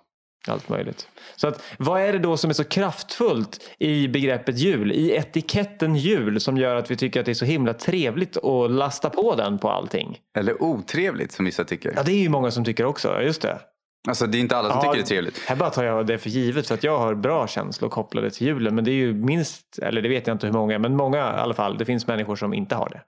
Allt 0.48 0.68
möjligt. 0.68 1.08
Så 1.36 1.48
att, 1.48 1.62
vad 1.78 2.00
är 2.00 2.12
det 2.12 2.18
då 2.18 2.36
som 2.36 2.50
är 2.50 2.54
så 2.54 2.64
kraftfullt 2.64 3.60
i 3.78 4.08
begreppet 4.08 4.58
jul, 4.58 4.92
i 4.92 5.10
etiketten 5.10 5.96
jul 5.96 6.40
som 6.40 6.56
gör 6.56 6.76
att 6.76 6.90
vi 6.90 6.96
tycker 6.96 7.20
att 7.20 7.26
det 7.26 7.32
är 7.32 7.34
så 7.34 7.44
himla 7.44 7.74
trevligt 7.74 8.36
att 8.36 8.70
lasta 8.70 9.10
på 9.10 9.34
den 9.34 9.58
på 9.58 9.70
allting? 9.70 10.18
Eller 10.38 10.62
otrevligt 10.62 11.32
som 11.32 11.44
vissa 11.44 11.64
tycker. 11.64 11.92
Ja, 11.96 12.02
det 12.02 12.12
är 12.12 12.22
ju 12.22 12.28
många 12.28 12.50
som 12.50 12.64
tycker 12.64 12.84
också. 12.84 13.22
Just 13.22 13.42
det. 13.42 13.58
Alltså 14.08 14.26
det 14.26 14.38
är 14.38 14.40
inte 14.40 14.56
alla 14.56 14.68
som 14.70 14.76
Ja, 14.76 14.82
tycker 14.82 14.94
det 14.94 15.06
är 15.06 15.06
trevligt. 15.06 15.38
Här 15.46 15.56
bara 15.56 15.70
tar 15.70 15.84
jag 15.84 16.06
det 16.06 16.18
för 16.18 16.30
givet 16.30 16.66
för 16.66 16.74
att 16.74 16.84
jag 16.84 16.98
har 16.98 17.14
bra 17.14 17.46
känslor 17.46 17.88
kopplade 17.88 18.30
till 18.30 18.46
julen. 18.46 18.74
Men 18.74 18.84
det 18.84 18.90
är 18.90 18.94
ju 18.94 19.14
minst, 19.14 19.78
eller 19.82 20.02
det 20.02 20.08
vet 20.08 20.26
jag 20.26 20.34
inte 20.34 20.46
hur 20.46 20.54
många, 20.54 20.78
men 20.78 20.96
många 20.96 21.18
i 21.18 21.20
alla 21.20 21.54
fall. 21.54 21.78
Det 21.78 21.84
finns 21.84 22.06
människor 22.06 22.36
som 22.36 22.54
inte 22.54 22.74
har 22.74 22.88
det. 22.88 23.02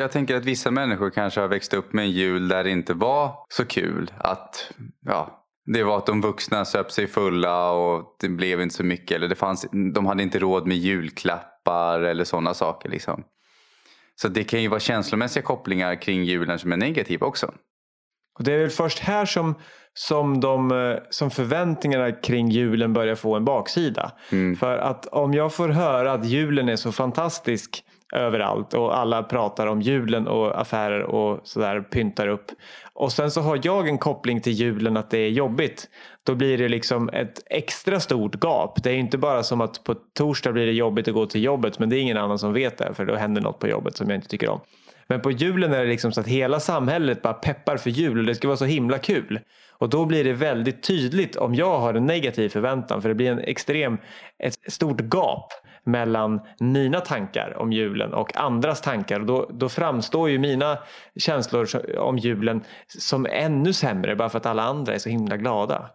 Jag 0.00 0.10
tänker 0.12 0.36
att 0.36 0.44
vissa 0.44 0.70
människor 0.70 1.10
kanske 1.10 1.40
har 1.40 1.48
växt 1.48 1.74
upp 1.74 1.92
med 1.92 2.04
en 2.04 2.10
jul 2.10 2.48
där 2.48 2.64
det 2.64 2.70
inte 2.70 2.94
var 2.94 3.32
så 3.48 3.64
kul. 3.64 4.12
Att 4.18 4.70
ja, 5.06 5.43
det 5.66 5.84
var 5.84 5.98
att 5.98 6.06
de 6.06 6.20
vuxna 6.20 6.64
söp 6.64 6.92
sig 6.92 7.06
fulla 7.06 7.70
och 7.70 8.16
det 8.20 8.28
blev 8.28 8.60
inte 8.60 8.74
så 8.74 8.84
mycket. 8.84 9.16
Eller 9.16 9.28
det 9.28 9.34
fanns, 9.34 9.66
de 9.94 10.06
hade 10.06 10.22
inte 10.22 10.38
råd 10.38 10.66
med 10.66 10.76
julklappar 10.76 12.00
eller 12.00 12.24
sådana 12.24 12.54
saker. 12.54 12.88
Liksom. 12.88 13.24
Så 14.20 14.28
det 14.28 14.44
kan 14.44 14.62
ju 14.62 14.68
vara 14.68 14.80
känslomässiga 14.80 15.42
kopplingar 15.42 16.02
kring 16.02 16.24
julen 16.24 16.58
som 16.58 16.72
är 16.72 16.76
negativa 16.76 17.26
också. 17.26 17.52
Och 18.38 18.44
det 18.44 18.52
är 18.52 18.58
väl 18.58 18.70
först 18.70 18.98
här 18.98 19.26
som, 19.26 19.54
som, 19.94 20.40
de, 20.40 20.72
eh, 20.72 20.96
som 21.10 21.30
förväntningarna 21.30 22.12
kring 22.12 22.48
julen 22.48 22.92
börjar 22.92 23.14
få 23.14 23.36
en 23.36 23.44
baksida. 23.44 24.12
För 24.58 24.78
att 24.78 25.06
om 25.06 25.34
jag 25.34 25.54
får 25.54 25.68
höra 25.68 26.12
att 26.12 26.26
julen 26.26 26.68
är 26.68 26.76
så 26.76 26.92
fantastisk 26.92 27.84
överallt 28.12 28.74
och 28.74 28.98
alla 28.98 29.22
pratar 29.22 29.66
om 29.66 29.82
julen 29.82 30.28
och 30.28 30.60
affärer 30.60 31.02
och 31.02 31.40
sådär 31.44 31.80
pyntar 31.80 32.28
upp. 32.28 32.46
Och 32.94 33.12
sen 33.12 33.30
så 33.30 33.40
har 33.40 33.60
jag 33.62 33.88
en 33.88 33.98
koppling 33.98 34.40
till 34.40 34.52
julen 34.52 34.96
att 34.96 35.10
det 35.10 35.18
är 35.18 35.30
jobbigt. 35.30 35.88
Då 36.26 36.34
blir 36.34 36.58
det 36.58 36.68
liksom 36.68 37.08
ett 37.08 37.42
extra 37.46 38.00
stort 38.00 38.44
gap. 38.44 38.82
Det 38.82 38.90
är 38.90 38.96
inte 38.96 39.18
bara 39.18 39.42
som 39.42 39.60
att 39.60 39.84
på 39.84 39.94
torsdag 39.94 40.52
blir 40.52 40.66
det 40.66 40.72
jobbigt 40.72 41.08
att 41.08 41.14
gå 41.14 41.26
till 41.26 41.44
jobbet 41.44 41.78
men 41.78 41.88
det 41.88 41.98
är 41.98 42.00
ingen 42.00 42.16
annan 42.16 42.38
som 42.38 42.52
vet 42.52 42.78
det 42.78 42.94
för 42.94 43.04
då 43.04 43.14
händer 43.14 43.42
något 43.42 43.58
på 43.58 43.68
jobbet 43.68 43.96
som 43.96 44.10
jag 44.10 44.16
inte 44.16 44.28
tycker 44.28 44.48
om. 44.48 44.60
Men 45.06 45.20
på 45.20 45.30
julen 45.30 45.72
är 45.72 45.78
det 45.78 45.88
liksom 45.88 46.12
så 46.12 46.20
att 46.20 46.26
hela 46.26 46.60
samhället 46.60 47.22
bara 47.22 47.34
peppar 47.34 47.76
för 47.76 47.90
jul 47.90 48.18
och 48.18 48.24
det 48.24 48.34
ska 48.34 48.48
vara 48.48 48.56
så 48.56 48.64
himla 48.64 48.98
kul. 48.98 49.40
Och 49.78 49.88
då 49.88 50.04
blir 50.04 50.24
det 50.24 50.32
väldigt 50.32 50.82
tydligt 50.82 51.36
om 51.36 51.54
jag 51.54 51.78
har 51.78 51.94
en 51.94 52.06
negativ 52.06 52.48
förväntan 52.48 53.02
för 53.02 53.08
det 53.08 53.14
blir 53.14 53.30
en 53.30 53.38
extrem, 53.38 53.98
ett 54.38 54.72
stort 54.72 55.00
gap 55.00 55.52
mellan 55.84 56.40
mina 56.60 57.00
tankar 57.00 57.56
om 57.58 57.72
julen 57.72 58.14
och 58.14 58.36
andras 58.36 58.80
tankar. 58.80 59.20
Och 59.20 59.26
då, 59.26 59.50
då 59.52 59.68
framstår 59.68 60.30
ju 60.30 60.38
mina 60.38 60.78
känslor 61.16 61.66
om 61.98 62.18
julen 62.18 62.64
som 62.86 63.26
ännu 63.30 63.72
sämre 63.72 64.16
bara 64.16 64.28
för 64.28 64.38
att 64.38 64.46
alla 64.46 64.62
andra 64.62 64.94
är 64.94 64.98
så 64.98 65.08
himla 65.08 65.36
glada. 65.36 65.90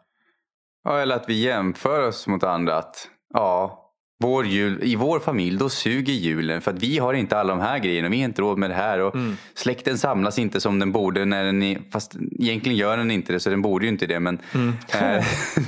Ja, 0.83 0.99
eller 0.99 1.15
att 1.15 1.29
vi 1.29 1.43
jämför 1.43 2.07
oss 2.07 2.27
mot 2.27 2.43
andra. 2.43 2.77
Att, 2.77 3.07
ja, 3.33 3.88
vår 4.23 4.45
jul, 4.45 4.83
I 4.83 4.95
vår 4.95 5.19
familj 5.19 5.57
då 5.57 5.69
suger 5.69 6.13
julen 6.13 6.61
för 6.61 6.71
att 6.71 6.83
vi 6.83 6.97
har 6.97 7.13
inte 7.13 7.37
alla 7.37 7.55
de 7.55 7.61
här 7.61 7.79
grejerna. 7.79 8.09
Vi 8.09 8.17
har 8.17 8.25
inte 8.25 8.41
råd 8.41 8.57
med 8.57 8.69
det 8.69 8.73
här. 8.73 8.99
Och 8.99 9.15
Släkten 9.53 9.97
samlas 9.97 10.39
inte 10.39 10.61
som 10.61 10.79
den 10.79 10.91
borde. 10.91 11.25
När 11.25 11.43
den 11.43 11.63
är, 11.63 11.81
fast 11.91 12.15
egentligen 12.39 12.77
gör 12.77 12.97
den 12.97 13.11
inte 13.11 13.33
det 13.33 13.39
så 13.39 13.49
den 13.49 13.61
borde 13.61 13.85
ju 13.85 13.91
inte 13.91 14.05
det. 14.05 14.19
Men, 14.19 14.39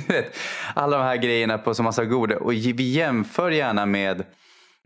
du 0.06 0.14
vet, 0.14 0.36
alla 0.74 0.98
de 0.98 1.04
här 1.04 1.16
grejerna 1.16 1.58
på 1.58 1.74
så 1.74 1.82
massa 1.82 2.04
goda. 2.04 2.38
Och 2.38 2.52
vi 2.52 2.90
jämför 2.90 3.50
gärna 3.50 3.86
med 3.86 4.24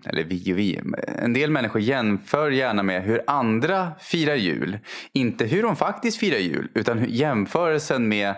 eller 0.04 0.24
vi 0.24 0.52
och 0.52 0.58
vi. 0.58 0.80
En 1.18 1.32
del 1.32 1.50
människor 1.50 1.80
jämför 1.80 2.50
gärna 2.50 2.82
med 2.82 3.02
hur 3.02 3.22
andra 3.26 3.92
firar 4.00 4.34
jul. 4.34 4.78
Inte 5.12 5.44
hur 5.44 5.62
de 5.62 5.76
faktiskt 5.76 6.18
firar 6.18 6.38
jul. 6.38 6.68
Utan 6.74 7.04
jämförelsen 7.08 8.08
med 8.08 8.34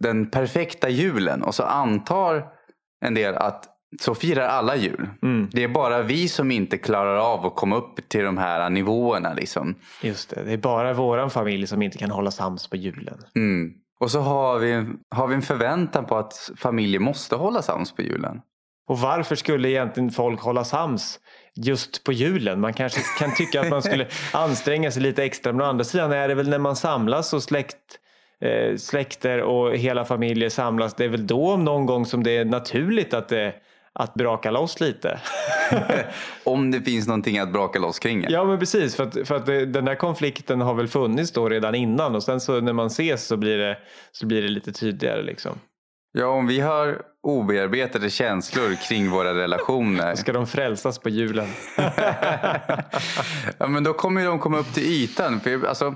den 0.00 0.30
perfekta 0.30 0.88
julen. 0.88 1.42
Och 1.42 1.54
så 1.54 1.62
antar 1.62 2.44
en 3.04 3.14
del 3.14 3.34
att 3.34 3.75
så 4.00 4.14
firar 4.14 4.48
alla 4.48 4.76
jul. 4.76 5.08
Det 5.52 5.62
är 5.64 5.68
bara 5.68 6.02
vi 6.02 6.28
som 6.28 6.50
inte 6.50 6.78
klarar 6.78 7.16
av 7.16 7.46
att 7.46 7.54
komma 7.54 7.76
upp 7.76 8.08
till 8.08 8.24
de 8.24 8.38
här 8.38 8.70
nivåerna. 8.70 9.34
Liksom. 9.34 9.74
Just 10.02 10.30
det, 10.30 10.42
det 10.44 10.52
är 10.52 10.56
bara 10.56 10.92
våran 10.92 11.30
familj 11.30 11.66
som 11.66 11.82
inte 11.82 11.98
kan 11.98 12.10
hålla 12.10 12.30
sams 12.30 12.70
på 12.70 12.76
julen. 12.76 13.18
Mm. 13.36 13.72
Och 14.00 14.10
så 14.10 14.20
har 14.20 14.58
vi, 14.58 14.86
har 15.10 15.26
vi 15.26 15.34
en 15.34 15.42
förväntan 15.42 16.06
på 16.06 16.16
att 16.16 16.50
familjer 16.56 17.00
måste 17.00 17.36
hålla 17.36 17.62
sams 17.62 17.92
på 17.92 18.02
julen. 18.02 18.40
Och 18.88 18.98
varför 18.98 19.34
skulle 19.34 19.70
egentligen 19.70 20.10
folk 20.10 20.40
hålla 20.40 20.64
sams 20.64 21.20
just 21.54 22.04
på 22.04 22.12
julen? 22.12 22.60
Man 22.60 22.72
kanske 22.72 23.00
kan 23.18 23.34
tycka 23.34 23.60
att 23.60 23.68
man 23.68 23.82
skulle 23.82 24.06
anstränga 24.32 24.90
sig 24.90 25.02
lite 25.02 25.24
extra. 25.24 25.52
Men 25.52 25.60
å 25.62 25.64
andra 25.64 25.84
sidan 25.84 26.12
är 26.12 26.28
det 26.28 26.34
väl 26.34 26.48
när 26.48 26.58
man 26.58 26.76
samlas 26.76 27.32
och 27.32 27.42
släkt, 27.42 27.76
eh, 28.40 28.76
släkter 28.76 29.42
och 29.42 29.76
hela 29.76 30.04
familjer 30.04 30.48
samlas. 30.48 30.94
Det 30.94 31.04
är 31.04 31.08
väl 31.08 31.26
då 31.26 31.50
om 31.50 31.64
någon 31.64 31.86
gång 31.86 32.06
som 32.06 32.22
det 32.22 32.36
är 32.36 32.44
naturligt 32.44 33.14
att, 33.14 33.28
det, 33.28 33.54
att 33.98 34.14
braka 34.14 34.50
loss 34.50 34.80
lite. 34.80 35.20
Om 36.44 36.70
det 36.70 36.80
finns 36.80 37.06
någonting 37.06 37.38
att 37.38 37.52
braka 37.52 37.78
loss 37.78 37.98
kring. 37.98 38.26
ja 38.28 38.44
men 38.44 38.58
precis. 38.58 38.96
För 38.96 39.02
att, 39.04 39.28
för 39.28 39.34
att 39.34 39.46
det, 39.46 39.66
den 39.66 39.84
där 39.84 39.94
konflikten 39.94 40.60
har 40.60 40.74
väl 40.74 40.88
funnits 40.88 41.32
då 41.32 41.48
redan 41.48 41.74
innan. 41.74 42.14
Och 42.14 42.22
sen 42.22 42.40
så 42.40 42.60
när 42.60 42.72
man 42.72 42.86
ses 42.86 43.26
så 43.26 43.36
blir 43.36 43.58
det, 43.58 43.78
så 44.12 44.26
blir 44.26 44.42
det 44.42 44.48
lite 44.48 44.72
tydligare 44.72 45.22
liksom. 45.22 45.58
Ja, 46.12 46.26
om 46.26 46.46
vi 46.46 46.60
har 46.60 47.02
obearbetade 47.22 48.10
känslor 48.10 48.88
kring 48.88 49.10
våra 49.10 49.34
relationer. 49.34 50.14
Ska 50.14 50.32
de 50.32 50.46
frälsas 50.46 50.98
på 50.98 51.08
julen? 51.08 51.48
ja, 53.58 53.66
men 53.68 53.84
då 53.84 53.92
kommer 53.92 54.24
de 54.24 54.38
komma 54.38 54.58
upp 54.58 54.74
till 54.74 54.84
ytan. 54.84 55.40
För, 55.40 55.66
alltså, 55.66 55.94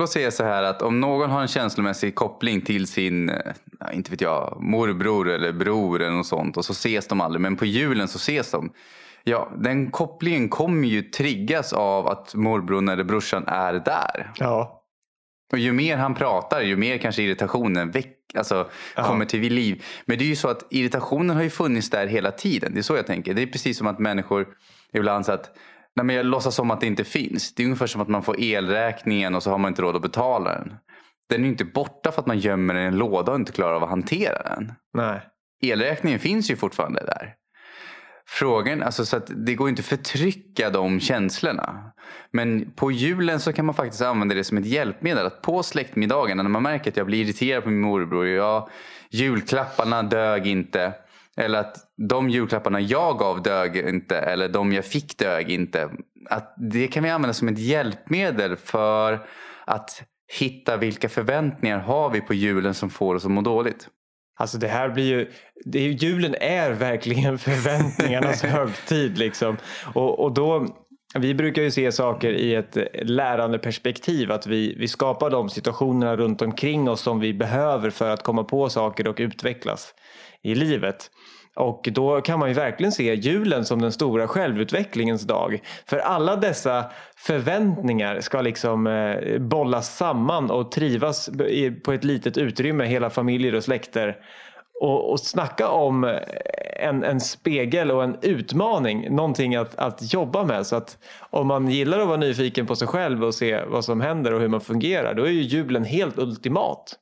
låt 0.00 0.10
säga 0.10 0.30
så 0.30 0.44
här 0.44 0.62
att 0.62 0.82
om 0.82 1.00
någon 1.00 1.30
har 1.30 1.40
en 1.42 1.48
känslomässig 1.48 2.14
koppling 2.14 2.60
till 2.60 2.86
sin, 2.86 3.28
eh, 3.28 3.36
inte 3.92 4.10
vet 4.10 4.20
jag, 4.20 4.56
morbror 4.60 5.30
eller 5.30 5.52
bror 5.52 6.02
eller 6.02 6.16
något 6.16 6.26
sånt. 6.26 6.56
Och 6.56 6.64
så 6.64 6.72
ses 6.72 7.08
de 7.08 7.20
aldrig. 7.20 7.40
Men 7.40 7.56
på 7.56 7.64
julen 7.64 8.08
så 8.08 8.16
ses 8.16 8.50
de. 8.50 8.72
Ja, 9.24 9.52
den 9.58 9.90
kopplingen 9.90 10.48
kommer 10.48 10.88
ju 10.88 11.02
triggas 11.02 11.72
av 11.72 12.08
att 12.08 12.34
morbrorn 12.34 12.88
eller 12.88 13.04
brorsan 13.04 13.44
är 13.46 13.72
där. 13.72 14.32
Ja. 14.36 14.80
Och 15.52 15.58
ju 15.58 15.72
mer 15.72 15.96
han 15.96 16.14
pratar, 16.14 16.60
ju 16.60 16.76
mer 16.76 16.98
kanske 16.98 17.22
irritationen 17.22 17.90
väck, 17.90 18.16
alltså, 18.38 18.68
Ja. 18.96 19.04
kommer 19.04 19.24
till 19.24 19.52
liv. 19.54 19.84
Men 20.06 20.18
det 20.18 20.24
är 20.24 20.26
ju 20.26 20.36
så 20.36 20.48
att 20.48 20.66
irritationen 20.70 21.36
har 21.36 21.42
ju 21.42 21.50
funnits 21.50 21.90
där 21.90 22.06
hela 22.06 22.30
tiden. 22.30 22.74
Det 22.74 22.80
är 22.80 22.82
så 22.82 22.96
jag 22.96 23.06
tänker. 23.06 23.34
Det 23.34 23.42
är 23.42 23.46
precis 23.46 23.78
som 23.78 23.86
att 23.86 23.98
människor 23.98 24.46
ibland 24.92 25.26
säger 25.26 25.38
att 25.38 25.50
Nej, 25.96 26.06
men 26.06 26.16
jag 26.16 26.26
låtsas 26.26 26.54
som 26.54 26.70
att 26.70 26.80
det 26.80 26.86
inte 26.86 27.04
finns. 27.04 27.54
Det 27.54 27.62
är 27.62 27.64
ungefär 27.64 27.86
som 27.86 28.00
att 28.00 28.08
man 28.08 28.22
får 28.22 28.40
elräkningen 28.40 29.34
och 29.34 29.42
så 29.42 29.50
har 29.50 29.58
man 29.58 29.68
inte 29.68 29.82
råd 29.82 29.96
att 29.96 30.02
betala 30.02 30.50
den. 30.50 30.74
Den 31.28 31.40
är 31.40 31.44
ju 31.44 31.50
inte 31.50 31.64
borta 31.64 32.12
för 32.12 32.20
att 32.20 32.26
man 32.26 32.38
gömmer 32.38 32.74
den 32.74 32.82
i 32.82 32.86
en 32.86 32.96
låda 32.96 33.32
och 33.32 33.38
inte 33.38 33.52
klarar 33.52 33.74
av 33.74 33.82
att 33.82 33.90
hantera 33.90 34.42
den. 34.42 34.72
Nej. 34.94 35.20
Elräkningen 35.62 36.18
finns 36.18 36.50
ju 36.50 36.56
fortfarande 36.56 37.00
där. 37.00 37.34
Frågan, 38.26 38.82
alltså 38.82 39.06
så 39.06 39.16
att 39.16 39.30
det 39.36 39.54
går 39.54 39.68
inte 39.68 39.80
att 39.80 39.86
förtrycka 39.86 40.70
de 40.70 41.00
känslorna. 41.00 41.92
Men 42.30 42.70
på 42.70 42.90
julen 42.92 43.40
så 43.40 43.52
kan 43.52 43.64
man 43.64 43.74
faktiskt 43.74 44.02
använda 44.02 44.34
det 44.34 44.44
som 44.44 44.58
ett 44.58 44.66
hjälpmedel. 44.66 45.26
Att 45.26 45.42
på 45.42 45.62
släktmiddagarna 45.62 46.42
när 46.42 46.50
man 46.50 46.62
märker 46.62 46.90
att 46.90 46.96
jag 46.96 47.06
blir 47.06 47.24
irriterad 47.24 47.62
på 47.62 47.70
min 47.70 47.80
morbror. 47.80 48.26
Jag, 48.26 48.68
julklapparna 49.10 50.02
dög 50.02 50.46
inte. 50.46 50.92
Eller 51.36 51.58
att 51.58 51.76
de 52.08 52.30
julklapparna 52.30 52.80
jag 52.80 53.18
gav 53.18 53.42
dög 53.42 53.76
inte. 53.76 54.18
Eller 54.18 54.48
de 54.48 54.72
jag 54.72 54.84
fick 54.84 55.18
dög 55.18 55.50
inte. 55.50 55.90
Att 56.30 56.54
det 56.72 56.86
kan 56.86 57.02
vi 57.02 57.10
använda 57.10 57.34
som 57.34 57.48
ett 57.48 57.58
hjälpmedel 57.58 58.56
för 58.56 59.26
att 59.66 60.02
hitta 60.38 60.76
vilka 60.76 61.08
förväntningar 61.08 61.78
har 61.78 62.10
vi 62.10 62.20
på 62.20 62.34
julen 62.34 62.74
som 62.74 62.90
får 62.90 63.14
oss 63.14 63.24
att 63.24 63.30
må 63.30 63.40
dåligt. 63.40 63.88
Alltså 64.36 64.58
det 64.58 64.68
här 64.68 64.88
blir 64.88 65.04
ju, 65.04 65.30
det 65.64 65.78
är, 65.78 65.82
ju- 65.82 65.92
julen 66.08 66.34
är 66.40 66.70
verkligen 66.70 67.38
förväntningarnas 67.38 68.42
högtid 68.42 69.18
liksom. 69.18 69.56
Och, 69.94 70.20
och 70.24 70.34
då, 70.34 70.66
vi 71.18 71.34
brukar 71.34 71.62
ju 71.62 71.70
se 71.70 71.92
saker 71.92 72.32
i 72.32 72.54
ett 72.54 72.76
lärande 73.02 73.58
perspektiv. 73.58 74.32
Att 74.32 74.46
vi, 74.46 74.74
vi 74.78 74.88
skapar 74.88 75.30
de 75.30 75.48
situationerna 75.50 76.16
runt 76.16 76.42
omkring 76.42 76.88
oss 76.88 77.00
som 77.00 77.20
vi 77.20 77.34
behöver 77.34 77.90
för 77.90 78.10
att 78.10 78.22
komma 78.22 78.44
på 78.44 78.68
saker 78.68 79.08
och 79.08 79.16
utvecklas 79.18 79.94
i 80.42 80.54
livet. 80.54 81.10
Och 81.56 81.88
då 81.92 82.20
kan 82.20 82.38
man 82.38 82.48
ju 82.48 82.54
verkligen 82.54 82.92
se 82.92 83.14
julen 83.14 83.64
som 83.64 83.82
den 83.82 83.92
stora 83.92 84.28
självutvecklingens 84.28 85.22
dag. 85.22 85.60
För 85.86 85.98
alla 85.98 86.36
dessa 86.36 86.84
förväntningar 87.16 88.20
ska 88.20 88.40
liksom 88.40 88.86
eh, 88.86 89.38
bollas 89.38 89.96
samman 89.96 90.50
och 90.50 90.72
trivas 90.72 91.28
i- 91.48 91.70
på 91.70 91.92
ett 91.92 92.04
litet 92.04 92.38
utrymme, 92.38 92.84
hela 92.84 93.10
familjer 93.10 93.54
och 93.54 93.64
släkter. 93.64 94.16
Och, 94.80 95.10
och 95.12 95.20
snacka 95.20 95.68
om 95.68 96.04
eh, 96.04 96.18
en, 96.80 97.04
en 97.04 97.20
spegel 97.20 97.90
och 97.90 98.04
en 98.04 98.16
utmaning, 98.22 99.14
någonting 99.14 99.56
att, 99.56 99.74
att 99.78 100.12
jobba 100.12 100.44
med. 100.44 100.66
Så 100.66 100.76
att 100.76 100.98
om 101.30 101.46
man 101.46 101.68
gillar 101.68 101.98
att 102.00 102.06
vara 102.06 102.16
nyfiken 102.16 102.66
på 102.66 102.76
sig 102.76 102.88
själv 102.88 103.24
och 103.24 103.34
se 103.34 103.60
vad 103.64 103.84
som 103.84 104.00
händer 104.00 104.34
och 104.34 104.40
hur 104.40 104.48
man 104.48 104.60
fungerar, 104.60 105.14
då 105.14 105.24
är 105.24 105.30
ju 105.30 105.42
julen 105.42 105.84
helt 105.84 106.18
ultimat. 106.18 106.98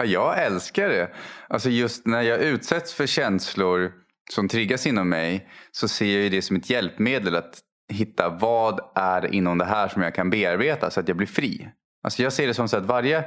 Ja, 0.00 0.04
jag 0.04 0.44
älskar 0.44 0.88
det. 0.88 1.10
Alltså 1.48 1.70
just 1.70 2.06
när 2.06 2.22
jag 2.22 2.40
utsätts 2.40 2.94
för 2.94 3.06
känslor 3.06 3.92
som 4.30 4.48
triggas 4.48 4.86
inom 4.86 5.08
mig 5.08 5.48
så 5.72 5.88
ser 5.88 6.06
jag 6.06 6.22
ju 6.22 6.28
det 6.28 6.42
som 6.42 6.56
ett 6.56 6.70
hjälpmedel 6.70 7.36
att 7.36 7.58
hitta 7.92 8.28
vad 8.28 8.80
är 8.94 9.34
inom 9.34 9.58
det 9.58 9.64
här 9.64 9.88
som 9.88 10.02
jag 10.02 10.14
kan 10.14 10.30
bearbeta 10.30 10.90
så 10.90 11.00
att 11.00 11.08
jag 11.08 11.16
blir 11.16 11.26
fri. 11.26 11.68
Alltså 12.04 12.22
jag 12.22 12.32
ser 12.32 12.46
det 12.46 12.54
som 12.54 12.68
så 12.68 12.76
att 12.76 12.86
varje 12.86 13.24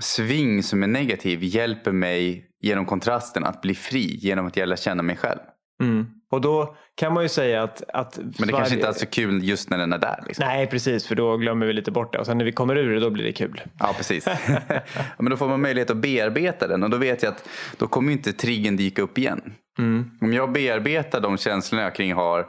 sving 0.00 0.62
som 0.62 0.82
är 0.82 0.86
negativ 0.86 1.38
hjälper 1.42 1.92
mig 1.92 2.46
genom 2.60 2.86
kontrasten 2.86 3.44
att 3.44 3.62
bli 3.62 3.74
fri 3.74 4.16
genom 4.16 4.46
att 4.46 4.56
jag 4.56 4.68
lär 4.68 4.76
känna 4.76 5.02
mig 5.02 5.16
själv. 5.16 5.40
Mm. 5.80 6.06
Och 6.30 6.40
då 6.40 6.76
kan 6.94 7.14
man 7.14 7.22
ju 7.22 7.28
säga 7.28 7.62
att... 7.62 7.82
att 7.88 8.18
Men 8.38 8.46
det 8.48 8.52
kanske 8.52 8.74
inte 8.74 8.88
är 8.88 8.92
så 8.92 9.06
kul 9.06 9.44
just 9.44 9.70
när 9.70 9.78
den 9.78 9.92
är 9.92 9.98
där. 9.98 10.24
Liksom. 10.26 10.46
Nej, 10.46 10.66
precis. 10.66 11.06
För 11.06 11.14
då 11.14 11.36
glömmer 11.36 11.66
vi 11.66 11.72
lite 11.72 11.90
bort 11.90 12.12
det. 12.12 12.18
Och 12.18 12.26
sen 12.26 12.38
när 12.38 12.44
vi 12.44 12.52
kommer 12.52 12.76
ur 12.76 12.94
det, 12.94 13.00
då 13.00 13.10
blir 13.10 13.24
det 13.24 13.32
kul. 13.32 13.62
Ja, 13.78 13.94
precis. 13.96 14.26
Men 15.18 15.30
då 15.30 15.36
får 15.36 15.48
man 15.48 15.60
möjlighet 15.60 15.90
att 15.90 15.96
bearbeta 15.96 16.68
den. 16.68 16.82
Och 16.82 16.90
då 16.90 16.96
vet 16.96 17.22
jag 17.22 17.32
att 17.32 17.48
då 17.78 17.86
kommer 17.86 18.12
inte 18.12 18.32
triggen 18.32 18.76
dyka 18.76 19.02
upp 19.02 19.18
igen. 19.18 19.54
Mm. 19.78 20.10
Om 20.20 20.32
jag 20.32 20.52
bearbetar 20.52 21.20
de 21.20 21.38
känslorna 21.38 21.82
jag 21.82 21.94
kring 21.94 22.12
har 22.12 22.46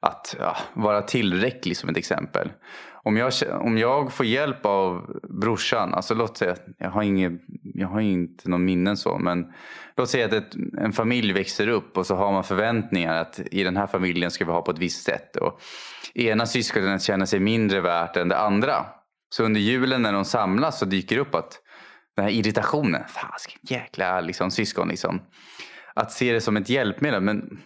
att 0.00 0.36
ja, 0.38 0.56
vara 0.74 1.02
tillräcklig 1.02 1.76
som 1.76 1.88
ett 1.88 1.96
exempel. 1.96 2.48
Om 3.06 3.16
jag, 3.16 3.32
om 3.60 3.78
jag 3.78 4.12
får 4.12 4.26
hjälp 4.26 4.66
av 4.66 5.20
brorsan, 5.28 5.94
alltså 5.94 6.14
låt 6.14 6.36
säga, 6.36 6.56
jag 6.78 6.90
har, 6.90 7.02
inget, 7.02 7.32
jag 7.74 7.88
har 7.88 8.00
inte 8.00 8.50
någon 8.50 8.64
minnen 8.64 8.96
så, 8.96 9.18
men 9.18 9.52
låt 9.96 10.10
säga 10.10 10.26
att 10.26 10.32
ett, 10.32 10.54
en 10.78 10.92
familj 10.92 11.32
växer 11.32 11.68
upp 11.68 11.98
och 11.98 12.06
så 12.06 12.16
har 12.16 12.32
man 12.32 12.44
förväntningar 12.44 13.14
att 13.14 13.40
i 13.50 13.62
den 13.62 13.76
här 13.76 13.86
familjen 13.86 14.30
ska 14.30 14.44
vi 14.44 14.50
ha 14.52 14.62
på 14.62 14.70
ett 14.70 14.78
visst 14.78 15.02
sätt. 15.02 15.36
Och 15.36 15.60
ena 16.14 16.46
syskonet 16.46 17.02
känner 17.02 17.26
sig 17.26 17.40
mindre 17.40 17.80
värt 17.80 18.16
än 18.16 18.28
det 18.28 18.38
andra. 18.38 18.86
Så 19.30 19.44
under 19.44 19.60
julen 19.60 20.02
när 20.02 20.12
de 20.12 20.24
samlas 20.24 20.78
så 20.78 20.84
dyker 20.84 21.16
det 21.16 21.22
upp 21.22 21.34
att 21.34 21.60
den 22.16 22.24
här 22.24 22.32
irritationen, 22.32 23.02
Fasiken, 23.08 23.60
jäkla 23.62 24.20
liksom, 24.20 24.50
syskon 24.50 24.88
liksom. 24.88 25.20
Att 25.94 26.12
se 26.12 26.32
det 26.32 26.40
som 26.40 26.56
ett 26.56 26.68
hjälpmedel. 26.68 27.20
Men 27.20 27.60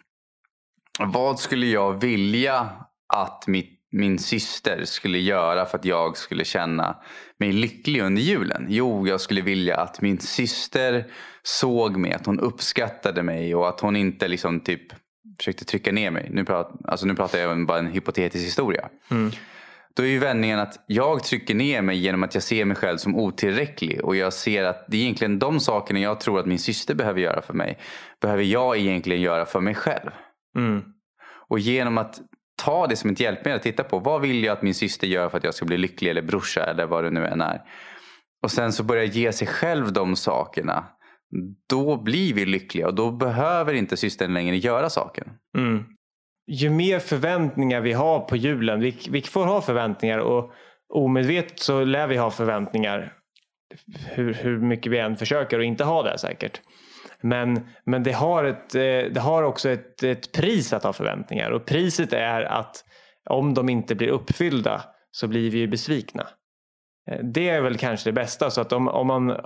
vad 0.98 1.38
skulle 1.38 1.66
jag 1.66 2.00
vilja 2.00 2.68
att 3.14 3.44
mitt 3.46 3.79
min 3.92 4.18
syster 4.18 4.84
skulle 4.84 5.18
göra 5.18 5.66
för 5.66 5.78
att 5.78 5.84
jag 5.84 6.16
skulle 6.16 6.44
känna 6.44 6.96
mig 7.38 7.52
lycklig 7.52 8.02
under 8.02 8.22
julen? 8.22 8.66
Jo, 8.68 9.06
jag 9.06 9.20
skulle 9.20 9.40
vilja 9.40 9.76
att 9.76 10.00
min 10.00 10.18
syster 10.18 11.06
såg 11.42 11.96
mig, 11.96 12.12
att 12.12 12.26
hon 12.26 12.40
uppskattade 12.40 13.22
mig 13.22 13.54
och 13.54 13.68
att 13.68 13.80
hon 13.80 13.96
inte 13.96 14.28
liksom 14.28 14.60
typ 14.60 14.82
försökte 15.38 15.64
trycka 15.64 15.92
ner 15.92 16.10
mig. 16.10 16.28
Nu, 16.30 16.44
prat, 16.44 16.72
alltså 16.84 17.06
nu 17.06 17.14
pratar 17.14 17.38
jag 17.38 17.52
om 17.52 17.66
bara 17.66 17.78
en 17.78 17.86
hypotetisk 17.86 18.46
historia. 18.46 18.88
Mm. 19.10 19.30
Då 19.94 20.02
är 20.02 20.06
ju 20.06 20.18
vändningen 20.18 20.58
att 20.58 20.84
jag 20.86 21.24
trycker 21.24 21.54
ner 21.54 21.82
mig 21.82 21.96
genom 21.98 22.22
att 22.22 22.34
jag 22.34 22.42
ser 22.42 22.64
mig 22.64 22.76
själv 22.76 22.98
som 22.98 23.16
otillräcklig. 23.16 24.04
Och 24.04 24.16
jag 24.16 24.32
ser 24.32 24.64
att 24.64 24.84
det 24.88 24.96
är 24.96 25.00
egentligen 25.00 25.38
de 25.38 25.60
sakerna 25.60 26.00
jag 26.00 26.20
tror 26.20 26.40
att 26.40 26.46
min 26.46 26.58
syster 26.58 26.94
behöver 26.94 27.20
göra 27.20 27.42
för 27.42 27.54
mig. 27.54 27.78
Behöver 28.20 28.42
jag 28.42 28.78
egentligen 28.78 29.22
göra 29.22 29.46
för 29.46 29.60
mig 29.60 29.74
själv. 29.74 30.10
Mm. 30.56 30.82
Och 31.48 31.58
genom 31.58 31.98
att 31.98 32.20
ta 32.64 32.86
det 32.86 32.96
som 32.96 33.10
ett 33.10 33.20
hjälpmedel 33.20 33.56
att 33.56 33.62
titta 33.62 33.84
på. 33.84 33.98
Vad 33.98 34.20
vill 34.20 34.44
jag 34.44 34.52
att 34.52 34.62
min 34.62 34.74
syster 34.74 35.06
gör 35.06 35.28
för 35.28 35.38
att 35.38 35.44
jag 35.44 35.54
ska 35.54 35.66
bli 35.66 35.78
lycklig 35.78 36.10
eller 36.10 36.22
brorsa 36.22 36.64
eller 36.64 36.86
vad 36.86 37.04
det 37.04 37.10
nu 37.10 37.26
än 37.26 37.40
är. 37.40 37.60
Och 38.42 38.50
sen 38.50 38.72
så 38.72 38.82
börja 38.82 39.04
ge 39.04 39.32
sig 39.32 39.46
själv 39.46 39.92
de 39.92 40.16
sakerna. 40.16 40.84
Då 41.68 42.02
blir 42.02 42.34
vi 42.34 42.46
lyckliga 42.46 42.86
och 42.86 42.94
då 42.94 43.10
behöver 43.10 43.74
inte 43.74 43.96
systern 43.96 44.34
längre 44.34 44.56
göra 44.56 44.90
saken. 44.90 45.28
Mm. 45.58 45.84
Ju 46.50 46.70
mer 46.70 46.98
förväntningar 46.98 47.80
vi 47.80 47.92
har 47.92 48.20
på 48.20 48.36
julen, 48.36 48.80
vi, 48.80 48.96
vi 49.10 49.22
får 49.22 49.46
ha 49.46 49.60
förväntningar 49.60 50.18
och 50.18 50.50
omedvetet 50.94 51.58
så 51.60 51.84
lär 51.84 52.06
vi 52.06 52.16
ha 52.16 52.30
förväntningar 52.30 53.12
hur, 54.08 54.34
hur 54.34 54.58
mycket 54.58 54.92
vi 54.92 54.98
än 54.98 55.16
försöker 55.16 55.58
och 55.58 55.64
inte 55.64 55.84
ha 55.84 56.02
det 56.02 56.18
säkert. 56.18 56.60
Men, 57.20 57.68
men 57.84 58.02
det, 58.02 58.12
har 58.12 58.44
ett, 58.44 58.74
eh, 58.74 58.80
det 59.12 59.20
har 59.20 59.42
också 59.42 59.68
ett, 59.68 60.02
ett 60.02 60.32
pris 60.32 60.72
att 60.72 60.84
ha 60.84 60.92
förväntningar 60.92 61.50
och 61.50 61.66
priset 61.66 62.12
är 62.12 62.42
att 62.42 62.84
om 63.30 63.54
de 63.54 63.68
inte 63.68 63.94
blir 63.94 64.08
uppfyllda 64.08 64.82
så 65.10 65.28
blir 65.28 65.50
vi 65.50 65.58
ju 65.58 65.66
besvikna. 65.66 66.26
Eh, 67.10 67.18
det 67.22 67.48
är 67.48 67.60
väl 67.60 67.78
kanske 67.78 68.08
det 68.08 68.12
bästa. 68.12 68.50
Så 68.50 68.60
att 68.60 68.72
om, 68.72 68.88
om 68.88 69.06
man, 69.06 69.36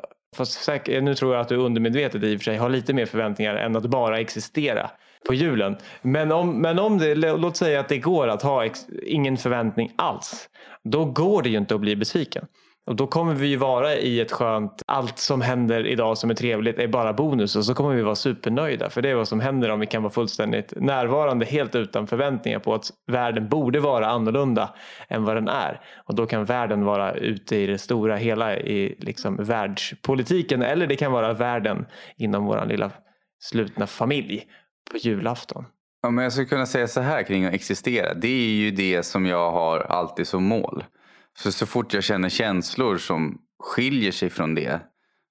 säkert, 0.47 0.95
eh, 0.95 1.03
nu 1.03 1.15
tror 1.15 1.35
jag 1.35 1.41
att 1.41 1.49
du 1.49 1.57
undermedvetet 1.57 2.23
i 2.23 2.37
och 2.37 2.41
för 2.41 2.45
sig 2.45 2.57
har 2.57 2.69
lite 2.69 2.93
mer 2.93 3.07
förväntningar 3.07 3.55
än 3.55 3.77
att 3.77 3.87
bara 3.87 4.21
existera 4.21 4.91
på 5.27 5.35
julen. 5.35 5.77
Men 6.03 6.33
om, 6.33 6.63
men 6.63 6.79
om 6.79 6.99
det, 6.99 7.15
låt 7.15 7.57
säga 7.57 7.81
att 7.81 7.89
det 7.89 7.99
går 7.99 8.29
att 8.29 8.43
ha 8.43 8.65
ex, 8.65 8.87
ingen 9.03 9.37
förväntning 9.37 9.93
alls. 9.97 10.49
Då 10.85 11.05
går 11.05 11.43
det 11.43 11.49
ju 11.49 11.59
inte 11.59 11.75
att 11.75 11.81
bli 11.81 11.97
besviken. 11.97 12.47
Och 12.87 12.97
då 12.97 13.07
kommer 13.07 13.35
vi 13.35 13.47
ju 13.47 13.57
vara 13.57 13.95
i 13.95 14.21
ett 14.21 14.33
skönt, 14.33 14.83
allt 14.87 15.19
som 15.19 15.41
händer 15.41 15.87
idag 15.87 16.19
som 16.19 16.31
är 16.31 16.35
trevligt 16.35 16.79
är 16.79 16.89
bara 16.89 17.13
bonus 17.13 17.57
och 17.57 17.65
så 17.65 17.75
kommer 17.75 17.95
vi 17.95 18.03
vara 18.03 18.15
supernöjda. 18.15 18.91
För 18.91 19.03
det 19.03 19.11
är 19.11 19.15
vad 19.15 19.29
som 19.29 19.41
händer 19.41 19.71
om 19.71 19.81
vi 19.81 19.87
kan 19.87 20.03
vara 20.03 20.13
fullständigt 20.13 20.73
närvarande 20.77 21.47
helt 21.47 21.75
utan 21.75 22.07
förväntningar 22.07 22.59
på 22.59 22.75
att 22.75 22.91
världen 23.07 23.49
borde 23.49 23.81
vara 23.81 24.07
annorlunda 24.07 24.75
än 25.09 25.25
vad 25.25 25.37
den 25.37 25.49
är. 25.49 25.81
Och 26.07 26.15
då 26.15 26.27
kan 26.27 26.45
världen 26.45 26.85
vara 26.85 27.15
ute 27.15 27.57
i 27.57 27.67
det 27.67 27.79
stora 27.79 28.17
hela 28.17 28.57
i 28.57 28.97
liksom 28.99 29.37
världspolitiken 29.37 30.63
eller 30.63 30.87
det 30.87 30.97
kan 30.97 31.13
vara 31.13 31.33
världen 31.33 31.87
inom 32.17 32.45
vår 32.45 32.67
lilla 32.67 32.91
slutna 33.41 33.87
familj 33.87 34.45
på 34.91 34.97
julafton. 34.97 35.65
Ja, 36.03 36.11
men 36.11 36.25
jag 36.25 36.33
skulle 36.33 36.47
kunna 36.47 36.67
säga 36.67 36.89
så 36.89 37.01
här 37.01 37.23
kring 37.23 37.45
att 37.45 37.55
existera. 37.55 38.15
Det 38.15 38.29
är 38.29 38.55
ju 38.55 38.71
det 38.71 39.03
som 39.03 39.27
jag 39.27 39.51
har 39.51 39.81
alltid 39.81 40.27
som 40.27 40.45
mål. 40.45 40.85
För 41.39 41.51
så 41.51 41.67
fort 41.67 41.95
jag 41.95 42.05
känner 42.05 42.29
känslor 42.29 42.99
som 42.99 43.39
skiljer 43.59 44.13
sig 44.13 44.31
från 44.31 44.55
det 44.55 44.81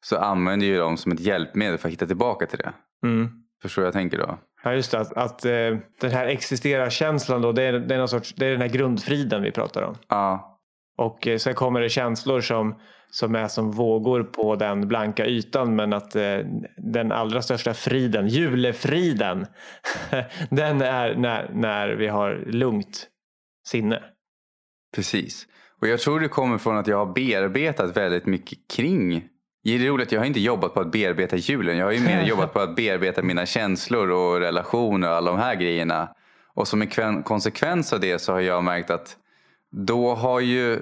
så 0.05 0.17
använder 0.17 0.67
jag 0.67 0.79
dem 0.79 0.97
som 0.97 1.11
ett 1.11 1.19
hjälpmedel 1.19 1.77
för 1.77 1.87
att 1.87 1.93
hitta 1.93 2.05
tillbaka 2.05 2.45
till 2.45 2.57
det. 2.57 2.73
Mm. 3.03 3.29
Förstår 3.61 3.81
du 3.81 3.83
vad 3.83 3.87
jag 3.87 3.93
tänker 3.93 4.17
då? 4.17 4.37
Ja 4.63 4.73
just 4.73 4.91
det, 4.91 4.99
att, 4.99 5.13
att 5.13 5.45
eh, 5.45 5.77
den 6.01 6.11
här 6.11 6.27
existerar-känslan 6.27 7.41
då, 7.41 7.51
det 7.51 7.63
är, 7.63 7.73
det, 7.73 7.95
är 7.95 8.07
sorts, 8.07 8.33
det 8.33 8.45
är 8.45 8.51
den 8.51 8.61
här 8.61 8.67
grundfriden 8.67 9.41
vi 9.41 9.51
pratar 9.51 9.81
om. 9.81 9.95
Ja. 10.07 10.59
Och 10.97 11.27
eh, 11.27 11.37
sen 11.37 11.53
kommer 11.53 11.81
det 11.81 11.89
känslor 11.89 12.41
som, 12.41 12.75
som 13.11 13.35
är 13.35 13.47
som 13.47 13.71
vågor 13.71 14.23
på 14.23 14.55
den 14.55 14.87
blanka 14.87 15.25
ytan 15.25 15.75
men 15.75 15.93
att 15.93 16.15
eh, 16.15 16.37
den 16.77 17.11
allra 17.11 17.41
största 17.41 17.73
friden, 17.73 18.27
julefriden, 18.27 19.45
den 20.49 20.81
är 20.81 21.15
när, 21.15 21.49
när 21.53 21.89
vi 21.89 22.07
har 22.07 22.43
lugnt 22.47 23.07
sinne. 23.67 24.03
Precis. 24.95 25.47
Och 25.83 25.89
jag 25.89 25.99
tror 25.99 26.19
det 26.19 26.27
kommer 26.27 26.57
från 26.57 26.77
att 26.77 26.87
jag 26.87 26.97
har 26.97 27.13
bearbetat 27.13 27.97
väldigt 27.97 28.25
mycket 28.25 28.59
kring 28.75 29.29
det 29.63 29.75
är 29.75 29.79
roligt, 29.79 30.11
jag 30.11 30.19
har 30.19 30.25
inte 30.25 30.39
jobbat 30.39 30.73
på 30.73 30.79
att 30.79 30.91
bearbeta 30.91 31.35
julen. 31.35 31.77
Jag 31.77 31.85
har 31.85 31.91
ju 31.91 31.99
mer 31.99 32.23
jobbat 32.27 32.53
på 32.53 32.59
att 32.59 32.75
bearbeta 32.75 33.21
mina 33.21 33.45
känslor 33.45 34.11
och 34.11 34.39
relationer 34.39 35.09
och 35.09 35.15
alla 35.15 35.31
de 35.31 35.39
här 35.39 35.55
grejerna. 35.55 36.09
Och 36.53 36.67
som 36.67 36.81
en 36.81 37.23
konsekvens 37.23 37.93
av 37.93 37.99
det 37.99 38.19
så 38.19 38.31
har 38.31 38.39
jag 38.39 38.63
märkt 38.63 38.89
att 38.89 39.17
då 39.71 40.15
har 40.15 40.39
ju 40.39 40.81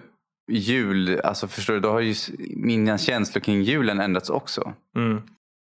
jul, 0.51 1.19
alltså 1.23 1.47
förstår 1.47 1.73
du, 1.73 1.79
då 1.79 1.89
har 1.89 1.99
ju 1.99 2.15
mina 2.55 2.97
känslor 2.97 3.41
kring 3.41 3.61
julen 3.61 3.99
ändrats 3.99 4.29
också. 4.29 4.73
Mm. 4.95 5.21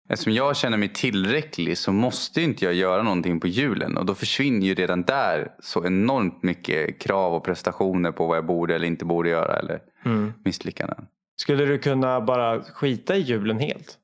Eftersom 0.08 0.32
jag 0.32 0.56
känner 0.56 0.76
mig 0.76 0.88
tillräcklig 0.88 1.78
så 1.78 1.92
måste 1.92 2.42
inte 2.42 2.64
jag 2.64 2.74
göra 2.74 3.02
någonting 3.02 3.40
på 3.40 3.46
julen. 3.46 3.96
Och 3.96 4.06
då 4.06 4.14
försvinner 4.14 4.66
ju 4.66 4.74
redan 4.74 5.02
där 5.02 5.52
så 5.60 5.86
enormt 5.86 6.42
mycket 6.42 7.00
krav 7.00 7.34
och 7.34 7.44
prestationer 7.44 8.12
på 8.12 8.26
vad 8.26 8.36
jag 8.36 8.46
borde 8.46 8.74
eller 8.74 8.86
inte 8.86 9.04
borde 9.04 9.28
göra. 9.28 9.58
Eller 9.58 9.80
mm. 10.04 10.32
misslyckanden. 10.44 11.06
Skulle 11.36 11.64
du 11.64 11.78
kunna 11.78 12.20
bara 12.20 12.62
skita 12.62 13.16
i 13.16 13.20
julen 13.20 13.58
helt? 13.58 13.98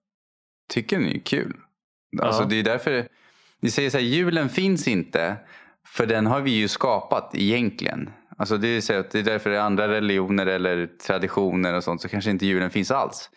Tycker 0.69 0.99
ni 0.99 1.17
är 1.17 1.21
kul. 1.21 1.57
Ja. 2.11 2.25
Alltså 2.25 2.45
det 2.45 2.57
är 2.57 2.62
därför 2.62 3.09
vi 3.61 3.71
säger 3.71 3.90
så 3.90 3.99
här, 3.99 4.05
julen 4.05 4.49
finns 4.49 4.88
inte. 4.88 5.37
För 5.87 6.07
den 6.07 6.27
har 6.27 6.40
vi 6.40 6.51
ju 6.51 6.69
skapat 6.69 7.31
egentligen. 7.35 8.11
Alltså 8.37 8.57
det, 8.57 8.69
är 8.69 8.81
så 8.81 8.95
att 8.95 9.11
det 9.11 9.19
är 9.19 9.23
därför 9.23 9.51
det 9.51 9.57
är 9.57 9.61
andra 9.61 9.88
religioner 9.88 10.47
eller 10.47 10.87
traditioner 10.87 11.75
och 11.75 11.85
sånt 11.85 12.01
så 12.01 12.09
kanske 12.09 12.31
inte 12.31 12.47
julen 12.47 12.71
finns 12.71 12.90
alls. 12.90 13.31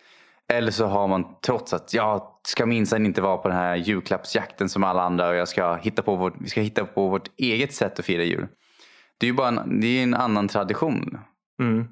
Eller 0.52 0.70
så 0.70 0.86
har 0.86 1.08
man 1.08 1.24
trots 1.46 1.72
att 1.72 1.94
jag 1.94 2.22
ska 2.42 2.66
minsann 2.66 3.06
inte 3.06 3.20
vara 3.20 3.36
på 3.36 3.48
den 3.48 3.56
här 3.56 3.76
julklappsjakten 3.76 4.68
som 4.68 4.84
alla 4.84 5.02
andra 5.02 5.28
och 5.28 5.34
jag 5.34 5.48
ska 5.48 5.74
hitta 5.74 6.02
på 6.02 6.16
vårt, 6.16 6.34
vi 6.40 6.48
ska 6.48 6.60
hitta 6.60 6.84
på 6.84 7.08
vårt 7.08 7.30
eget 7.36 7.74
sätt 7.74 7.98
att 7.98 8.04
fira 8.04 8.22
jul. 8.22 8.46
Det 9.18 9.26
är 9.26 9.30
ju 9.30 9.36
bara 9.36 9.48
en, 9.48 9.80
det 9.80 9.86
är 9.86 10.02
en 10.02 10.14
annan 10.14 10.48
tradition. 10.48 11.18
Mm. 11.60 11.88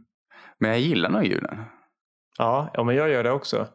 Men 0.58 0.70
jag 0.70 0.80
gillar 0.80 1.10
nog 1.10 1.24
julen. 1.24 1.64
Ja, 2.38 2.70
ja, 2.74 2.84
men 2.84 2.96
jag 2.96 3.10
gör 3.10 3.24
det 3.24 3.30
också. 3.30 3.68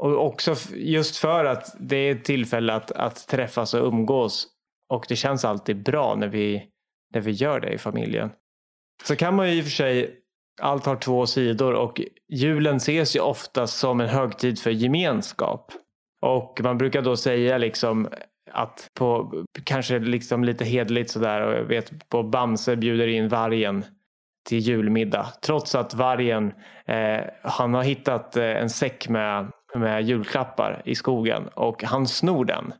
Och 0.00 0.26
också 0.26 0.54
just 0.74 1.16
för 1.16 1.44
att 1.44 1.76
det 1.80 1.96
är 1.96 2.12
ett 2.14 2.24
tillfälle 2.24 2.74
att, 2.74 2.90
att 2.90 3.28
träffas 3.28 3.74
och 3.74 3.86
umgås. 3.86 4.46
Och 4.88 5.06
det 5.08 5.16
känns 5.16 5.44
alltid 5.44 5.82
bra 5.82 6.14
när 6.14 6.28
vi, 6.28 6.68
när 7.14 7.20
vi 7.20 7.30
gör 7.30 7.60
det 7.60 7.72
i 7.72 7.78
familjen. 7.78 8.30
Så 9.04 9.16
kan 9.16 9.34
man 9.34 9.50
ju 9.50 9.58
i 9.58 9.60
och 9.60 9.64
för 9.64 9.70
sig 9.70 10.23
allt 10.62 10.86
har 10.86 10.96
två 10.96 11.26
sidor 11.26 11.72
och 11.72 12.00
julen 12.28 12.76
ses 12.76 13.16
ju 13.16 13.20
ofta 13.20 13.66
som 13.66 14.00
en 14.00 14.08
högtid 14.08 14.58
för 14.58 14.70
gemenskap. 14.70 15.72
Och 16.22 16.60
man 16.62 16.78
brukar 16.78 17.02
då 17.02 17.16
säga 17.16 17.58
liksom 17.58 18.08
att 18.52 18.90
på, 18.98 19.32
kanske 19.64 19.98
liksom 19.98 20.44
lite 20.44 20.64
hedligt 20.64 21.10
sådär, 21.10 21.40
och 21.40 21.54
jag 21.54 21.64
vet 21.64 22.08
på 22.08 22.22
Bamse 22.22 22.76
bjuder 22.76 23.06
in 23.06 23.28
vargen 23.28 23.84
till 24.48 24.58
julmiddag. 24.58 25.26
Trots 25.42 25.74
att 25.74 25.94
vargen, 25.94 26.52
eh, 26.86 27.20
han 27.42 27.74
har 27.74 27.82
hittat 27.82 28.36
eh, 28.36 28.44
en 28.44 28.70
säck 28.70 29.08
med, 29.08 29.50
med 29.74 30.02
julklappar 30.04 30.82
i 30.84 30.94
skogen 30.94 31.48
och 31.54 31.84
han 31.84 32.06
snor 32.06 32.44
den. 32.44 32.72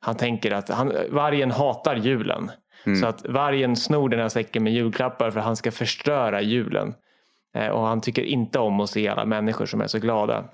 Han 0.00 0.16
tänker 0.16 0.50
att 0.50 0.68
han, 0.68 0.92
vargen 1.10 1.50
hatar 1.50 1.96
julen. 1.96 2.50
Mm. 2.86 3.00
Så 3.00 3.06
att 3.06 3.26
vargen 3.26 3.76
snor 3.76 4.08
den 4.08 4.20
här 4.20 4.28
säcken 4.28 4.62
med 4.62 4.72
julklappar 4.72 5.30
för 5.30 5.40
att 5.40 5.46
han 5.46 5.56
ska 5.56 5.70
förstöra 5.70 6.40
julen. 6.40 6.94
Eh, 7.58 7.68
och 7.68 7.86
han 7.86 8.00
tycker 8.00 8.22
inte 8.22 8.58
om 8.58 8.80
att 8.80 8.90
se 8.90 9.08
alla 9.08 9.24
människor 9.24 9.66
som 9.66 9.80
är 9.80 9.86
så 9.86 9.98
glada. 9.98 10.44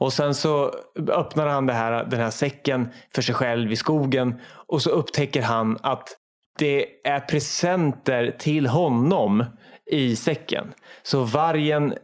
Och 0.00 0.12
sen 0.12 0.34
så 0.34 0.74
öppnar 1.08 1.46
han 1.46 1.68
här, 1.68 2.04
den 2.04 2.20
här 2.20 2.30
säcken 2.30 2.88
för 3.14 3.22
sig 3.22 3.34
själv 3.34 3.72
i 3.72 3.76
skogen 3.76 4.40
och 4.50 4.82
så 4.82 4.90
upptäcker 4.90 5.42
han 5.42 5.78
att 5.82 6.08
det 6.58 6.86
är 7.08 7.20
presenter 7.20 8.36
till 8.38 8.66
honom 8.66 9.44
i 9.90 10.16
säcken. 10.16 10.72
Så 11.02 11.24
vargen 11.24 11.94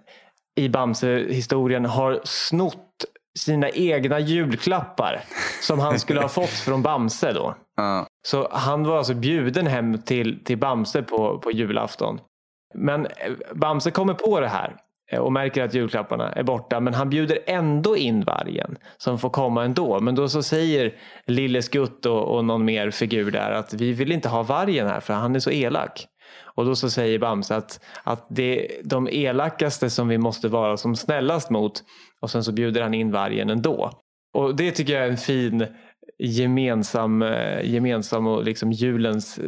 i 0.57 0.69
Bamse-historien 0.69 1.85
har 1.85 2.21
snott 2.25 3.05
sina 3.39 3.71
egna 3.71 4.21
julklappar 4.21 5.21
som 5.63 5.79
han 5.79 5.99
skulle 5.99 6.21
ha 6.21 6.29
fått 6.29 6.49
från 6.49 6.83
Bamse 6.83 7.33
då. 7.33 7.55
Ja. 7.79 8.07
Så 8.27 8.49
han 8.53 8.85
var 8.85 8.99
alltså 8.99 9.15
bjuden 9.15 9.67
hem 9.67 10.03
till, 10.03 10.45
till 10.45 10.59
Bamse 10.59 11.03
på, 11.03 11.39
på 11.39 11.51
julafton. 11.51 12.21
Men 12.75 13.07
eh, 13.07 13.13
Bamse 13.55 13.91
kommer 13.91 14.15
på 14.15 14.41
det 14.41 14.49
här 14.49 14.77
eh, 15.13 15.21
och 15.21 15.33
märker 15.33 15.65
att 15.65 15.75
julklapparna 15.75 16.33
är 16.33 16.43
borta. 16.43 16.81
Men 16.81 16.95
han 16.95 17.11
bjuder 17.11 17.39
ändå 17.47 17.97
in 17.97 18.25
vargen 18.25 18.79
som 18.97 19.19
får 19.19 19.31
komma 19.31 19.65
ändå. 19.65 20.01
Men 20.01 20.15
då 20.15 20.29
så 20.29 20.43
säger 20.43 20.95
Lille 21.27 21.63
Skutt 21.63 22.07
och, 22.07 22.37
och 22.37 22.45
någon 22.45 22.65
mer 22.65 22.91
figur 22.91 23.31
där 23.31 23.51
att 23.51 23.75
vi 23.75 23.93
vill 23.93 24.13
inte 24.13 24.29
ha 24.29 24.43
vargen 24.43 24.87
här 24.87 25.01
för 25.01 25.15
han 25.15 25.37
är 25.37 25.41
så 25.41 25.51
elak. 25.51 26.07
Och 26.57 26.65
då 26.65 26.75
så 26.75 26.91
säger 26.91 27.19
Bamse 27.19 27.57
att, 27.57 27.81
att 28.05 28.27
det 28.29 28.67
är 28.67 28.83
de 28.85 29.09
elakaste 29.09 29.91
som 29.91 30.09
vi 30.09 30.19
måste 30.19 30.49
vara 30.49 30.77
som 30.77 30.97
snällast 30.97 31.51
mot. 31.51 31.83
Och 32.21 32.31
sen 32.31 32.45
så 32.45 32.53
bjuder 32.53 32.83
han 32.83 32.95
in 32.95 33.13
vargen 33.13 33.51
ändå. 33.51 33.91
Och 34.35 34.57
det 34.57 34.71
tycker 34.71 34.93
jag 34.93 35.05
är 35.05 35.11
en 35.11 35.17
fin 35.17 35.67
gemensam, 36.19 37.23
eh, 37.23 37.71
gemensam 37.71 38.27
och 38.27 38.45
liksom 38.45 38.73
julens 38.73 39.41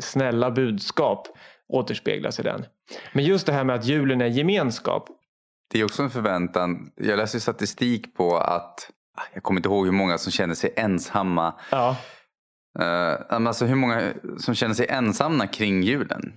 snälla 0.00 0.50
budskap 0.50 1.28
återspeglas 1.68 2.40
i 2.40 2.42
den. 2.42 2.66
Men 3.12 3.24
just 3.24 3.46
det 3.46 3.52
här 3.52 3.64
med 3.64 3.76
att 3.76 3.84
julen 3.84 4.20
är 4.20 4.26
gemenskap. 4.26 5.08
Det 5.72 5.80
är 5.80 5.84
också 5.84 6.02
en 6.02 6.10
förväntan. 6.10 6.90
Jag 6.96 7.16
läste 7.16 7.40
statistik 7.40 8.14
på 8.14 8.36
att, 8.36 8.90
jag 9.34 9.42
kommer 9.42 9.58
inte 9.58 9.68
ihåg 9.68 9.84
hur 9.84 9.92
många 9.92 10.18
som 10.18 10.32
känner 10.32 10.54
sig 10.54 10.72
ensamma. 10.76 11.54
Ja, 11.70 11.96
Uh, 12.78 13.46
alltså 13.46 13.64
hur 13.64 13.74
många 13.74 14.12
som 14.38 14.54
känner 14.54 14.74
sig 14.74 14.86
ensamma 14.88 15.46
kring 15.46 15.82
julen. 15.82 16.32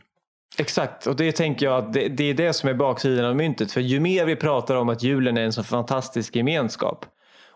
exakt. 0.57 1.07
Och 1.07 1.15
det 1.15 1.31
tänker 1.31 1.65
jag 1.65 1.83
att 1.83 1.93
det, 1.93 2.07
det 2.07 2.23
är 2.23 2.33
det 2.33 2.53
som 2.53 2.69
är 2.69 2.73
baksidan 2.73 3.25
av 3.25 3.35
myntet. 3.35 3.71
För 3.71 3.81
ju 3.81 3.99
mer 3.99 4.25
vi 4.25 4.35
pratar 4.35 4.75
om 4.75 4.89
att 4.89 5.03
julen 5.03 5.37
är 5.37 5.41
en 5.41 5.53
så 5.53 5.63
fantastisk 5.63 6.35
gemenskap 6.35 7.05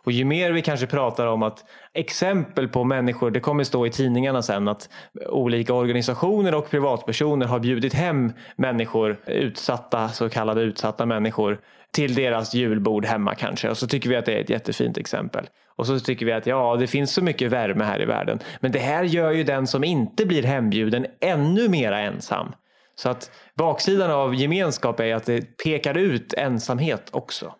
och 0.03 0.11
ju 0.11 0.25
mer 0.25 0.51
vi 0.51 0.61
kanske 0.61 0.87
pratar 0.87 1.27
om 1.27 1.43
att 1.43 1.65
exempel 1.93 2.67
på 2.67 2.83
människor, 2.83 3.31
det 3.31 3.39
kommer 3.39 3.63
stå 3.63 3.85
i 3.85 3.89
tidningarna 3.89 4.41
sen 4.41 4.67
att 4.67 4.89
olika 5.29 5.73
organisationer 5.73 6.55
och 6.55 6.69
privatpersoner 6.69 7.45
har 7.45 7.59
bjudit 7.59 7.93
hem 7.93 8.33
människor, 8.55 9.19
utsatta, 9.25 10.09
så 10.09 10.29
kallade 10.29 10.61
utsatta 10.61 11.05
människor 11.05 11.59
till 11.93 12.15
deras 12.15 12.53
julbord 12.53 13.05
hemma 13.05 13.35
kanske. 13.35 13.69
Och 13.69 13.77
så 13.77 13.87
tycker 13.87 14.09
vi 14.09 14.15
att 14.15 14.25
det 14.25 14.33
är 14.33 14.41
ett 14.41 14.49
jättefint 14.49 14.97
exempel. 14.97 15.49
Och 15.75 15.87
så 15.87 15.99
tycker 15.99 16.25
vi 16.25 16.31
att 16.31 16.45
ja, 16.45 16.75
det 16.75 16.87
finns 16.87 17.13
så 17.13 17.23
mycket 17.23 17.51
värme 17.51 17.83
här 17.83 18.01
i 18.01 18.05
världen. 18.05 18.39
Men 18.59 18.71
det 18.71 18.79
här 18.79 19.03
gör 19.03 19.31
ju 19.31 19.43
den 19.43 19.67
som 19.67 19.83
inte 19.83 20.25
blir 20.25 20.43
hembjuden 20.43 21.05
ännu 21.19 21.69
mera 21.69 21.99
ensam. 21.99 22.51
Så 22.95 23.09
att 23.09 23.31
baksidan 23.55 24.11
av 24.11 24.35
gemenskap 24.35 24.99
är 24.99 25.15
att 25.15 25.25
det 25.25 25.57
pekar 25.63 25.97
ut 25.97 26.33
ensamhet 26.33 27.09
också. 27.11 27.53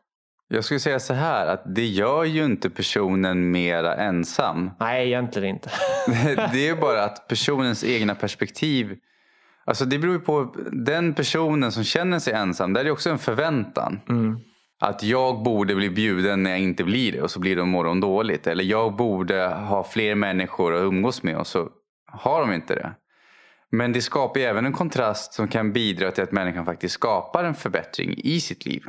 Jag 0.54 0.64
skulle 0.64 0.80
säga 0.80 1.00
så 1.00 1.14
här 1.14 1.48
att 1.48 1.76
det 1.76 1.86
gör 1.86 2.24
ju 2.24 2.46
inte 2.46 2.70
personen 2.70 3.52
mera 3.52 3.96
ensam. 3.96 4.72
Nej, 4.80 5.08
egentligen 5.08 5.50
inte. 5.50 5.70
Det 6.54 6.68
är 6.68 6.76
bara 6.76 7.04
att 7.04 7.28
personens 7.28 7.84
egna 7.84 8.16
perspektiv. 8.16 8.98
Alltså 9.66 9.86
det 9.86 10.00
beror 10.00 10.14
ju 10.14 10.20
på 10.20 10.56
den 10.72 11.14
personen 11.14 11.72
som 11.72 11.84
känner 11.84 12.20
sig 12.20 12.34
ensam. 12.34 12.74
Där 12.74 12.82
är 12.82 12.86
det 12.86 12.92
också 12.92 13.10
en 13.10 13.20
förväntan. 13.20 14.00
Att 14.80 15.04
jag 15.04 15.44
borde 15.44 15.76
bli 15.76 15.90
bjuden 15.90 16.44
när 16.44 16.52
jag 16.52 16.60
inte 16.60 16.84
blir 16.84 17.12
det 17.12 17.22
och 17.22 17.32
så 17.32 17.40
blir 17.40 17.56
det 17.56 17.62
imorgon 17.62 18.00
dåligt. 18.00 18.48
Eller 18.48 18.64
jag 18.64 18.96
borde 18.96 19.48
ha 19.48 19.84
fler 19.84 20.16
människor 20.16 20.76
att 20.76 20.82
umgås 20.82 21.24
med 21.24 21.38
och 21.38 21.48
så 21.48 21.70
har 22.12 22.42
de 22.42 22.54
inte 22.54 22.76
det. 22.76 22.92
Men 23.72 23.94
det 23.94 24.02
skapar 24.02 24.40
ju 24.40 24.46
även 24.46 24.66
en 24.66 24.74
kontrast 24.74 25.34
som 25.34 25.48
kan 25.48 25.74
bidra 25.74 26.12
till 26.12 26.24
att 26.24 26.32
människan 26.32 26.66
faktiskt 26.66 26.94
skapar 26.94 27.44
en 27.44 27.56
förbättring 27.56 28.14
i 28.18 28.40
sitt 28.42 28.66
liv. 28.66 28.84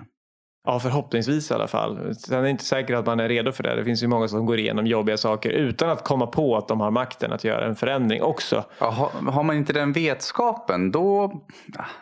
Ja, 0.65 0.81
förhoppningsvis 0.81 1.51
i 1.51 1.55
alla 1.55 1.69
fall. 1.69 2.15
Sen 2.15 2.39
är 2.39 2.43
det 2.43 2.51
inte 2.51 2.65
säkert 2.65 2.97
att 2.97 3.07
man 3.07 3.21
är 3.21 3.29
redo 3.29 3.53
för 3.53 3.63
det. 3.63 3.77
Det 3.77 3.85
finns 3.85 4.03
ju 4.03 4.07
många 4.07 4.29
som 4.29 4.47
går 4.47 4.59
igenom 4.59 4.87
jobbiga 4.87 5.17
saker 5.17 5.51
utan 5.51 5.91
att 5.91 6.05
komma 6.05 6.27
på 6.27 6.57
att 6.57 6.69
de 6.69 6.81
har 6.81 6.91
makten 6.91 7.33
att 7.33 7.45
göra 7.45 7.67
en 7.67 7.77
förändring 7.77 8.23
också. 8.23 8.65
Ja, 8.79 9.11
har, 9.27 9.43
man 9.43 9.57
inte 9.57 9.73
den 9.73 9.93
vetskapen 9.93 10.93
då, 10.93 11.43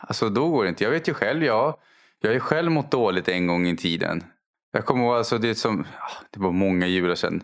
alltså 0.00 0.28
då 0.28 0.48
går 0.48 0.62
det 0.62 0.68
inte. 0.68 0.84
Jag 0.84 0.90
vet 0.90 1.08
ju 1.08 1.14
själv, 1.14 1.44
jag, 1.44 1.74
jag 2.20 2.32
ju 2.32 2.40
själv 2.40 2.70
mått 2.70 2.90
dåligt 2.90 3.28
en 3.28 3.46
gång 3.46 3.66
i 3.66 3.76
tiden. 3.76 4.24
Jag 4.72 4.84
kommer 4.84 5.04
ihåg, 5.04 5.14
alltså, 5.14 5.38
det, 5.38 5.54
som, 5.54 5.86
det 6.30 6.40
var 6.40 6.52
många 6.52 6.86
jular 6.86 7.14
sedan. 7.14 7.42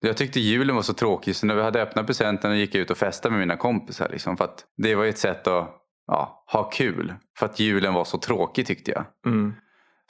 Jag 0.00 0.16
tyckte 0.16 0.40
julen 0.40 0.76
var 0.76 0.82
så 0.82 0.94
tråkig 0.94 1.36
så 1.36 1.46
när 1.46 1.54
vi 1.54 1.62
hade 1.62 1.82
öppnat 1.82 2.06
presenten 2.06 2.50
och 2.50 2.56
gick 2.56 2.74
ut 2.74 2.90
och 2.90 2.98
festade 2.98 3.32
med 3.32 3.40
mina 3.40 3.56
kompisar. 3.56 4.08
Liksom, 4.08 4.36
för 4.36 4.44
att 4.44 4.64
det 4.76 4.94
var 4.94 5.04
ett 5.04 5.18
sätt 5.18 5.46
att 5.46 5.70
ja, 6.06 6.44
ha 6.52 6.70
kul. 6.70 7.14
För 7.38 7.46
att 7.46 7.60
julen 7.60 7.94
var 7.94 8.04
så 8.04 8.18
tråkig 8.18 8.66
tyckte 8.66 8.90
jag. 8.90 9.04
Mm. 9.26 9.54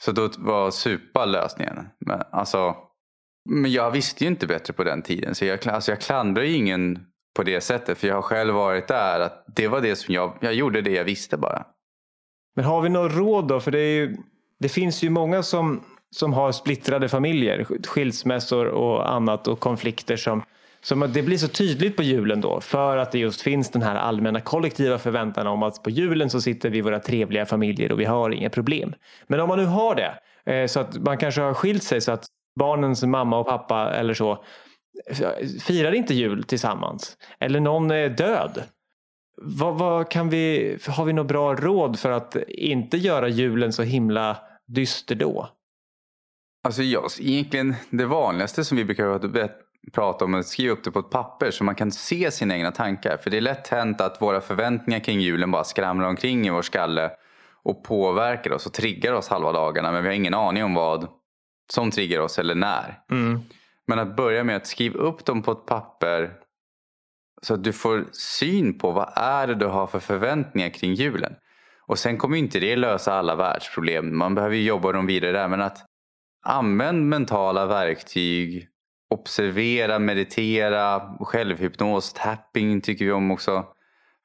Så 0.01 0.11
då 0.11 0.29
var 0.37 0.71
supa 0.71 1.25
lösningen. 1.25 1.87
Men, 1.99 2.21
alltså, 2.31 2.75
men 3.49 3.71
jag 3.71 3.91
visste 3.91 4.23
ju 4.23 4.27
inte 4.27 4.47
bättre 4.47 4.73
på 4.73 4.83
den 4.83 5.01
tiden. 5.01 5.35
Så 5.35 5.45
jag, 5.45 5.67
alltså, 5.67 5.91
jag 5.91 6.01
klandrar 6.01 6.43
ju 6.43 6.53
ingen 6.53 6.99
på 7.35 7.43
det 7.43 7.61
sättet. 7.61 7.97
För 7.97 8.07
jag 8.07 8.15
har 8.15 8.21
själv 8.21 8.53
varit 8.53 8.87
där. 8.87 9.19
Att 9.19 9.43
det 9.55 9.67
var 9.67 9.81
det 9.81 9.95
som 9.95 10.13
jag, 10.13 10.37
jag 10.41 10.53
gjorde 10.53 10.81
det 10.81 10.91
jag 10.91 11.03
visste 11.03 11.37
bara. 11.37 11.65
Men 12.55 12.65
har 12.65 12.81
vi 12.81 12.89
något 12.89 13.13
råd 13.13 13.47
då? 13.47 13.59
För 13.59 13.71
det, 13.71 13.79
är 13.79 13.95
ju, 13.95 14.17
det 14.59 14.69
finns 14.69 15.03
ju 15.03 15.09
många 15.09 15.43
som, 15.43 15.83
som 16.15 16.33
har 16.33 16.51
splittrade 16.51 17.09
familjer, 17.09 17.67
skilsmässor 17.87 18.65
och 18.65 19.11
annat 19.11 19.47
och 19.47 19.59
konflikter 19.59 20.17
som, 20.17 20.43
så 20.81 21.03
att 21.03 21.13
det 21.13 21.21
blir 21.21 21.37
så 21.37 21.47
tydligt 21.47 21.95
på 21.95 22.03
julen 22.03 22.41
då 22.41 22.61
för 22.61 22.97
att 22.97 23.11
det 23.11 23.19
just 23.19 23.41
finns 23.41 23.69
den 23.69 23.81
här 23.81 23.95
allmänna 23.95 24.41
kollektiva 24.41 24.97
förväntan 24.97 25.47
om 25.47 25.63
att 25.63 25.83
på 25.83 25.89
julen 25.89 26.29
så 26.29 26.41
sitter 26.41 26.69
vi 26.69 26.77
i 26.77 26.81
våra 26.81 26.99
trevliga 26.99 27.45
familjer 27.45 27.91
och 27.91 27.99
vi 27.99 28.05
har 28.05 28.29
inga 28.29 28.49
problem. 28.49 28.93
Men 29.27 29.39
om 29.39 29.47
man 29.47 29.59
nu 29.59 29.65
har 29.65 29.95
det 29.95 30.19
eh, 30.53 30.67
så 30.67 30.79
att 30.79 30.97
man 30.97 31.17
kanske 31.17 31.41
har 31.41 31.53
skilt 31.53 31.83
sig 31.83 32.01
så 32.01 32.11
att 32.11 32.25
barnens 32.59 33.03
mamma 33.03 33.37
och 33.37 33.47
pappa 33.47 33.93
eller 33.93 34.13
så 34.13 34.31
eh, 35.09 35.47
firar 35.61 35.91
inte 35.91 36.13
jul 36.13 36.43
tillsammans 36.43 37.17
eller 37.39 37.59
någon 37.59 37.91
är 37.91 38.09
död. 38.09 38.63
Vad, 39.41 39.77
vad 39.77 40.11
kan 40.11 40.29
vi, 40.29 40.77
har 40.87 41.05
vi 41.05 41.13
något 41.13 41.27
bra 41.27 41.55
råd 41.55 41.99
för 41.99 42.11
att 42.11 42.35
inte 42.47 42.97
göra 42.97 43.27
julen 43.27 43.73
så 43.73 43.83
himla 43.83 44.37
dyster 44.67 45.15
då? 45.15 45.49
Alltså 46.63 46.81
just, 46.81 47.19
egentligen 47.19 47.75
det 47.89 48.05
vanligaste 48.05 48.65
som 48.65 48.77
vi 48.77 48.85
brukar 48.85 49.05
prata 49.93 50.25
om 50.25 50.33
att 50.33 50.45
skriva 50.45 50.73
upp 50.73 50.83
det 50.83 50.91
på 50.91 50.99
ett 50.99 51.09
papper 51.09 51.51
så 51.51 51.63
man 51.63 51.75
kan 51.75 51.91
se 51.91 52.31
sina 52.31 52.55
egna 52.55 52.71
tankar. 52.71 53.17
För 53.17 53.29
det 53.29 53.37
är 53.37 53.41
lätt 53.41 53.67
hänt 53.67 54.01
att 54.01 54.21
våra 54.21 54.41
förväntningar 54.41 54.99
kring 54.99 55.19
julen 55.19 55.51
bara 55.51 55.63
skramlar 55.63 56.07
omkring 56.07 56.47
i 56.47 56.49
vår 56.49 56.61
skalle 56.61 57.11
och 57.63 57.83
påverkar 57.83 58.51
oss 58.51 58.65
och 58.65 58.73
triggar 58.73 59.13
oss 59.13 59.27
halva 59.27 59.51
dagarna. 59.51 59.91
Men 59.91 60.03
vi 60.03 60.09
har 60.09 60.15
ingen 60.15 60.33
aning 60.33 60.63
om 60.63 60.73
vad 60.73 61.07
som 61.73 61.91
triggar 61.91 62.19
oss 62.19 62.39
eller 62.39 62.55
när. 62.55 62.99
Mm. 63.11 63.39
Men 63.87 63.99
att 63.99 64.15
börja 64.15 64.43
med 64.43 64.55
att 64.55 64.67
skriva 64.67 64.99
upp 64.99 65.25
dem 65.25 65.41
på 65.41 65.51
ett 65.51 65.65
papper 65.65 66.33
så 67.41 67.53
att 67.53 67.63
du 67.63 67.73
får 67.73 68.05
syn 68.11 68.79
på 68.79 68.91
vad 68.91 69.13
är 69.15 69.47
det 69.47 69.55
du 69.55 69.65
har 69.65 69.87
för 69.87 69.99
förväntningar 69.99 70.69
kring 70.69 70.93
julen. 70.93 71.35
Och 71.87 71.99
sen 71.99 72.17
kommer 72.17 72.37
inte 72.37 72.59
det 72.59 72.75
lösa 72.75 73.13
alla 73.13 73.35
världsproblem. 73.35 74.17
Man 74.17 74.35
behöver 74.35 74.55
ju 74.55 74.63
jobba 74.63 74.91
dem 74.91 75.05
vidare 75.05 75.31
där. 75.31 75.47
Men 75.47 75.61
att 75.61 75.85
använd 76.45 77.05
mentala 77.05 77.65
verktyg. 77.65 78.67
Observera, 79.09 79.99
meditera, 79.99 81.01
självhypnos, 81.19 82.13
tapping 82.13 82.81
tycker 82.81 83.05
vi 83.05 83.11
om 83.11 83.31
också. 83.31 83.65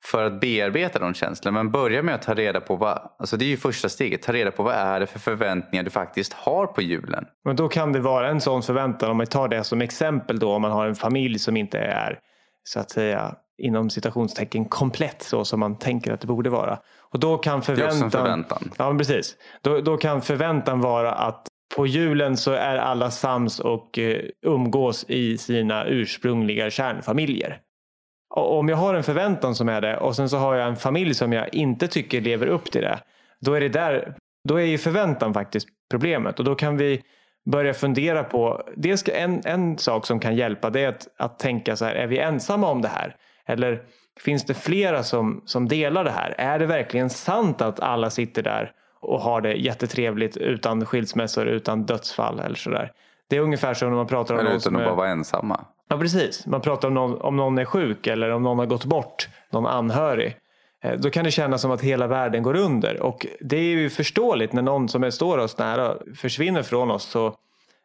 För 0.04 0.24
att 0.24 0.40
bearbeta 0.40 0.98
de 0.98 1.14
känslorna. 1.14 1.62
Men 1.62 1.72
börja 1.72 2.02
med 2.02 2.14
att 2.14 2.22
ta 2.22 2.34
reda 2.34 2.60
på 2.60 2.76
vad, 2.76 3.10
alltså 3.18 3.36
det 3.36 3.44
är 3.44 3.48
ju 3.48 3.56
första 3.56 3.88
steget. 3.88 4.22
Ta 4.22 4.32
reda 4.32 4.50
på 4.50 4.62
vad 4.62 4.74
är 4.74 5.00
det 5.00 5.06
för 5.06 5.18
förväntningar 5.18 5.84
du 5.84 5.90
faktiskt 5.90 6.32
har 6.32 6.66
på 6.66 6.82
julen. 6.82 7.24
Men 7.44 7.56
då 7.56 7.68
kan 7.68 7.92
det 7.92 8.00
vara 8.00 8.28
en 8.28 8.40
sån 8.40 8.62
förväntan 8.62 9.10
om 9.10 9.16
man 9.16 9.26
tar 9.26 9.48
det 9.48 9.64
som 9.64 9.80
exempel 9.80 10.38
då 10.38 10.52
om 10.52 10.62
man 10.62 10.70
har 10.70 10.86
en 10.86 10.94
familj 10.94 11.38
som 11.38 11.56
inte 11.56 11.78
är 11.78 12.18
så 12.64 12.80
att 12.80 12.90
säga 12.90 13.34
inom 13.58 13.90
citationstecken 13.90 14.64
komplett 14.64 15.22
så 15.22 15.44
som 15.44 15.60
man 15.60 15.78
tänker 15.78 16.12
att 16.12 16.20
det 16.20 16.26
borde 16.26 16.50
vara. 16.50 16.78
Och 17.00 17.20
då 17.20 17.38
kan 17.38 17.62
förväntan, 17.62 17.88
Det 17.88 17.94
är 17.94 18.06
också 18.06 18.18
en 18.18 18.24
förväntan. 18.24 18.70
Ja, 18.76 18.94
precis. 18.98 19.36
Då, 19.62 19.80
då 19.80 19.96
kan 19.96 20.22
förväntan 20.22 20.80
vara 20.80 21.12
att 21.12 21.46
på 21.76 21.86
julen 21.86 22.36
så 22.36 22.52
är 22.52 22.76
alla 22.76 23.10
sams 23.10 23.60
och 23.60 23.98
eh, 23.98 24.20
umgås 24.42 25.04
i 25.08 25.38
sina 25.38 25.84
ursprungliga 25.86 26.70
kärnfamiljer. 26.70 27.60
Och 28.34 28.58
om 28.58 28.68
jag 28.68 28.76
har 28.76 28.94
en 28.94 29.02
förväntan 29.02 29.54
som 29.54 29.68
är 29.68 29.80
det 29.80 29.96
och 29.96 30.16
sen 30.16 30.28
så 30.28 30.36
har 30.36 30.54
jag 30.54 30.68
en 30.68 30.76
familj 30.76 31.14
som 31.14 31.32
jag 31.32 31.54
inte 31.54 31.88
tycker 31.88 32.20
lever 32.20 32.46
upp 32.46 32.70
till 32.70 32.82
det. 32.82 32.98
Då 33.40 33.54
är 33.54 33.60
det 33.60 33.68
där, 33.68 34.14
då 34.48 34.56
är 34.56 34.64
ju 34.64 34.78
förväntan 34.78 35.34
faktiskt 35.34 35.68
problemet 35.90 36.38
och 36.38 36.44
då 36.44 36.54
kan 36.54 36.76
vi 36.76 37.02
börja 37.50 37.74
fundera 37.74 38.24
på, 38.24 38.62
dels 38.76 39.08
en, 39.08 39.42
en 39.44 39.78
sak 39.78 40.06
som 40.06 40.20
kan 40.20 40.36
hjälpa 40.36 40.70
det 40.70 40.80
är 40.80 40.88
att, 40.88 41.08
att 41.18 41.38
tänka 41.38 41.76
så 41.76 41.84
här, 41.84 41.94
är 41.94 42.06
vi 42.06 42.18
ensamma 42.18 42.70
om 42.70 42.82
det 42.82 42.88
här? 42.88 43.16
Eller 43.46 43.82
finns 44.20 44.44
det 44.44 44.54
flera 44.54 45.02
som, 45.02 45.42
som 45.44 45.68
delar 45.68 46.04
det 46.04 46.10
här? 46.10 46.34
Är 46.38 46.58
det 46.58 46.66
verkligen 46.66 47.10
sant 47.10 47.62
att 47.62 47.80
alla 47.80 48.10
sitter 48.10 48.42
där 48.42 48.72
och 49.04 49.20
har 49.20 49.40
det 49.40 49.52
jättetrevligt 49.54 50.36
utan 50.36 50.86
skilsmässor, 50.86 51.46
utan 51.46 51.82
dödsfall 51.86 52.40
eller 52.40 52.56
sådär? 52.56 52.92
Det 53.28 53.36
är 53.36 53.40
ungefär 53.40 53.74
som 53.74 53.88
när 53.88 53.96
man 53.96 54.06
pratar 54.06 54.34
om 54.34 54.36
Men 54.36 54.44
någon 54.44 54.52
utan 54.52 54.60
som 54.60 54.76
att 54.76 54.82
är... 54.82 54.86
bara 54.86 54.94
vara 54.94 55.08
ensamma. 55.08 55.64
Ja, 55.88 55.98
precis. 55.98 56.46
Man 56.46 56.60
pratar 56.60 56.88
om 56.88 56.94
någon, 56.94 57.20
om 57.20 57.36
någon 57.36 57.58
är 57.58 57.64
sjuk 57.64 58.06
eller 58.06 58.30
om 58.30 58.42
någon 58.42 58.58
har 58.58 58.66
gått 58.66 58.84
bort, 58.84 59.28
någon 59.50 59.66
anhörig. 59.66 60.36
Eh, 60.84 60.92
Då 60.98 61.10
kan 61.10 61.24
det 61.24 61.30
kännas 61.30 61.62
som 61.62 61.70
att 61.70 61.80
hela 61.80 62.06
världen 62.06 62.42
går 62.42 62.56
under. 62.56 63.02
Och 63.02 63.26
det 63.40 63.56
är 63.56 63.62
ju 63.62 63.90
förståeligt 63.90 64.52
när 64.52 64.62
någon 64.62 64.88
som 64.88 65.04
är, 65.04 65.10
står 65.10 65.38
oss 65.38 65.58
nära 65.58 65.96
försvinner 66.16 66.62
från 66.62 66.90
oss 66.90 67.04
så, 67.04 67.34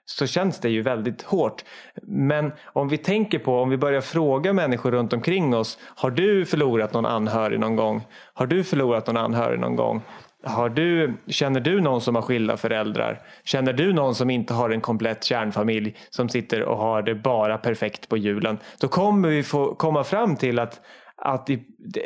så 0.06 0.28
känns 0.28 0.60
det 0.60 0.70
ju 0.70 0.82
väldigt 0.82 1.22
hårt. 1.22 1.64
Men 2.04 2.52
om 2.64 2.88
vi 2.90 2.98
tänker 2.98 3.40
på, 3.40 3.62
om 3.62 3.70
vi 3.70 3.78
börjar 3.78 4.02
fråga 4.02 4.54
människor 4.54 4.92
runt 4.92 5.14
omkring 5.14 5.56
oss. 5.56 5.78
Har 5.96 6.12
du 6.12 6.46
förlorat 6.46 6.94
någon 6.94 7.06
anhörig 7.06 7.60
någon 7.60 7.76
gång? 7.76 8.02
Har 8.34 8.46
du 8.48 8.64
förlorat 8.64 9.08
någon 9.08 9.18
anhörig 9.18 9.60
någon 9.60 9.76
gång? 9.76 10.02
Har 10.44 10.70
du, 10.70 11.18
känner 11.28 11.60
du 11.60 11.82
någon 11.82 12.02
som 12.02 12.16
har 12.16 12.22
skilda 12.22 12.58
föräldrar? 12.58 13.22
Känner 13.44 13.74
du 13.74 13.94
någon 13.94 14.16
som 14.16 14.30
inte 14.30 14.54
har 14.54 14.70
en 14.70 14.82
komplett 14.82 15.24
kärnfamilj 15.24 15.96
som 16.10 16.30
sitter 16.30 16.62
och 16.64 16.78
har 16.78 17.02
det 17.02 17.16
bara 17.16 17.58
perfekt 17.58 18.10
på 18.10 18.18
julen? 18.18 18.58
Då 18.80 18.88
kommer 18.88 19.30
vi 19.30 19.44
få 19.44 19.76
komma 19.76 20.04
fram 20.04 20.36
till 20.36 20.60
att, 20.60 20.82
att 21.16 21.46
det, 21.48 21.60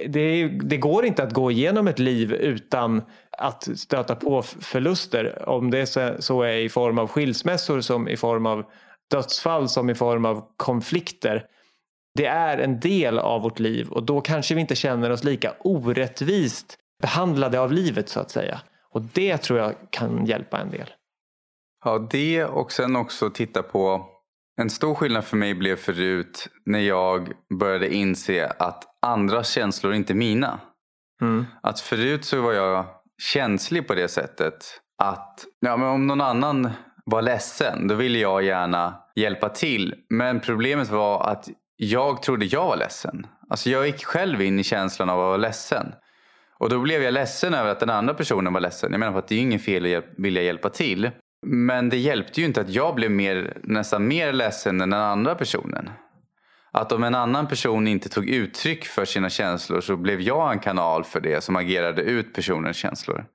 det, 0.08 0.48
det 0.48 0.78
går 0.78 1.06
inte 1.06 1.24
att 1.24 1.34
gå 1.34 1.52
igenom 1.52 1.88
ett 1.88 2.00
liv 2.00 2.34
utan 2.34 3.02
att 3.38 3.64
stöta 3.76 4.16
på 4.16 4.42
förluster. 4.42 5.50
Om 5.50 5.72
det 5.72 5.86
så- 5.86 6.16
så 6.20 6.42
är 6.42 6.58
i 6.58 6.70
form 6.70 7.00
av 7.00 7.08
skilsmässor 7.08 7.82
som 7.82 8.08
i 8.08 8.18
form 8.18 8.46
av 8.46 8.64
dödsfall 9.12 9.70
som 9.70 9.90
i 9.90 9.96
form 9.96 10.26
av 10.26 10.44
konflikter. 10.58 11.46
Det 12.16 12.26
är 12.26 12.58
en 12.58 12.80
del 12.80 13.20
av 13.20 13.42
vårt 13.42 13.60
liv 13.60 13.90
och 13.90 14.04
då 14.04 14.22
kanske 14.22 14.56
vi 14.56 14.62
inte 14.62 14.76
känner 14.76 15.10
oss 15.10 15.24
lika 15.24 15.54
orättvist 15.60 16.78
behandlade 17.04 17.60
av 17.60 17.72
livet 17.72 18.10
så 18.10 18.20
att 18.20 18.32
säga. 18.32 18.62
Och 18.90 19.02
det 19.02 19.38
tror 19.38 19.60
jag 19.60 19.76
kan 19.90 20.26
hjälpa 20.26 20.58
en 20.58 20.72
del. 20.72 20.90
Ja, 21.86 22.08
det 22.12 22.46
och 22.46 22.72
sen 22.72 22.96
också 22.96 23.30
titta 23.30 23.64
på 23.64 24.06
en 24.62 24.70
stor 24.70 24.96
skillnad 24.96 25.26
för 25.26 25.38
mig 25.38 25.54
blev 25.54 25.76
förut 25.76 26.48
när 26.66 26.80
jag 26.80 27.32
började 27.60 27.94
inse 27.94 28.48
att 28.60 28.84
andras 29.02 29.50
känslor 29.50 29.92
är 29.92 29.96
inte 29.96 30.14
mina. 30.14 30.60
Mm. 31.22 31.46
Att 31.64 31.80
förut 31.80 32.26
så 32.26 32.42
var 32.42 32.54
jag 32.54 32.86
känslig 33.22 33.88
på 33.88 33.94
det 33.94 34.08
sättet 34.08 34.82
att 34.98 35.46
ja, 35.60 35.78
men 35.78 35.88
om 35.88 36.08
någon 36.08 36.22
annan 36.22 36.70
var 37.06 37.22
ledsen 37.22 37.88
då 37.88 37.96
ville 37.96 38.20
jag 38.20 38.44
gärna 38.44 38.96
hjälpa 39.16 39.50
till. 39.50 39.96
Men 40.10 40.40
problemet 40.40 40.90
var 40.90 41.30
att 41.30 41.50
jag 41.76 42.24
trodde 42.24 42.46
jag 42.46 42.66
var 42.66 42.78
ledsen. 42.78 43.28
Alltså 43.50 43.70
jag 43.70 43.86
gick 43.86 44.06
själv 44.06 44.42
in 44.42 44.60
i 44.60 44.64
känslan 44.64 45.10
av 45.10 45.20
att 45.20 45.24
vara 45.24 45.38
ledsen. 45.38 45.94
Och 46.64 46.70
då 46.70 46.80
blev 46.80 47.04
jag 47.04 47.14
ledsen 47.14 47.54
över 47.54 47.72
att 47.72 47.80
den 47.80 47.90
andra 47.90 48.14
personen 48.14 48.54
var 48.54 48.62
ledsen. 48.62 48.92
Jag 48.92 49.00
menar 49.00 49.14
på 49.14 49.20
att 49.20 49.28
det 49.28 49.36
är 49.36 49.38
ju 49.38 49.42
ingen 49.42 49.60
fel 49.60 49.96
att 49.96 50.06
vilja 50.18 50.42
hjälpa 50.42 50.70
till. 50.70 51.12
Men 51.46 51.90
det 51.90 51.98
hjälpte 51.98 52.42
ju 52.42 52.48
inte 52.48 52.62
att 52.62 52.70
jag 52.70 52.96
blev 52.96 53.12
mer, 53.12 53.58
nästan 53.64 54.08
mer 54.08 54.34
ledsen 54.34 54.82
än 54.82 54.90
den 54.90 55.00
andra 55.00 55.36
personen. 55.36 55.90
Att 56.72 56.92
om 56.92 57.04
en 57.04 57.16
annan 57.16 57.48
person 57.48 57.88
inte 57.88 58.10
tog 58.10 58.30
uttryck 58.30 58.86
för 58.86 59.06
sina 59.06 59.30
känslor 59.30 59.82
så 59.82 59.98
blev 59.98 60.22
jag 60.22 60.52
en 60.52 60.60
kanal 60.60 61.04
för 61.04 61.20
det 61.20 61.44
som 61.44 61.56
agerade 61.56 62.02
ut 62.02 62.34
personens 62.34 62.78
känslor. 62.78 63.26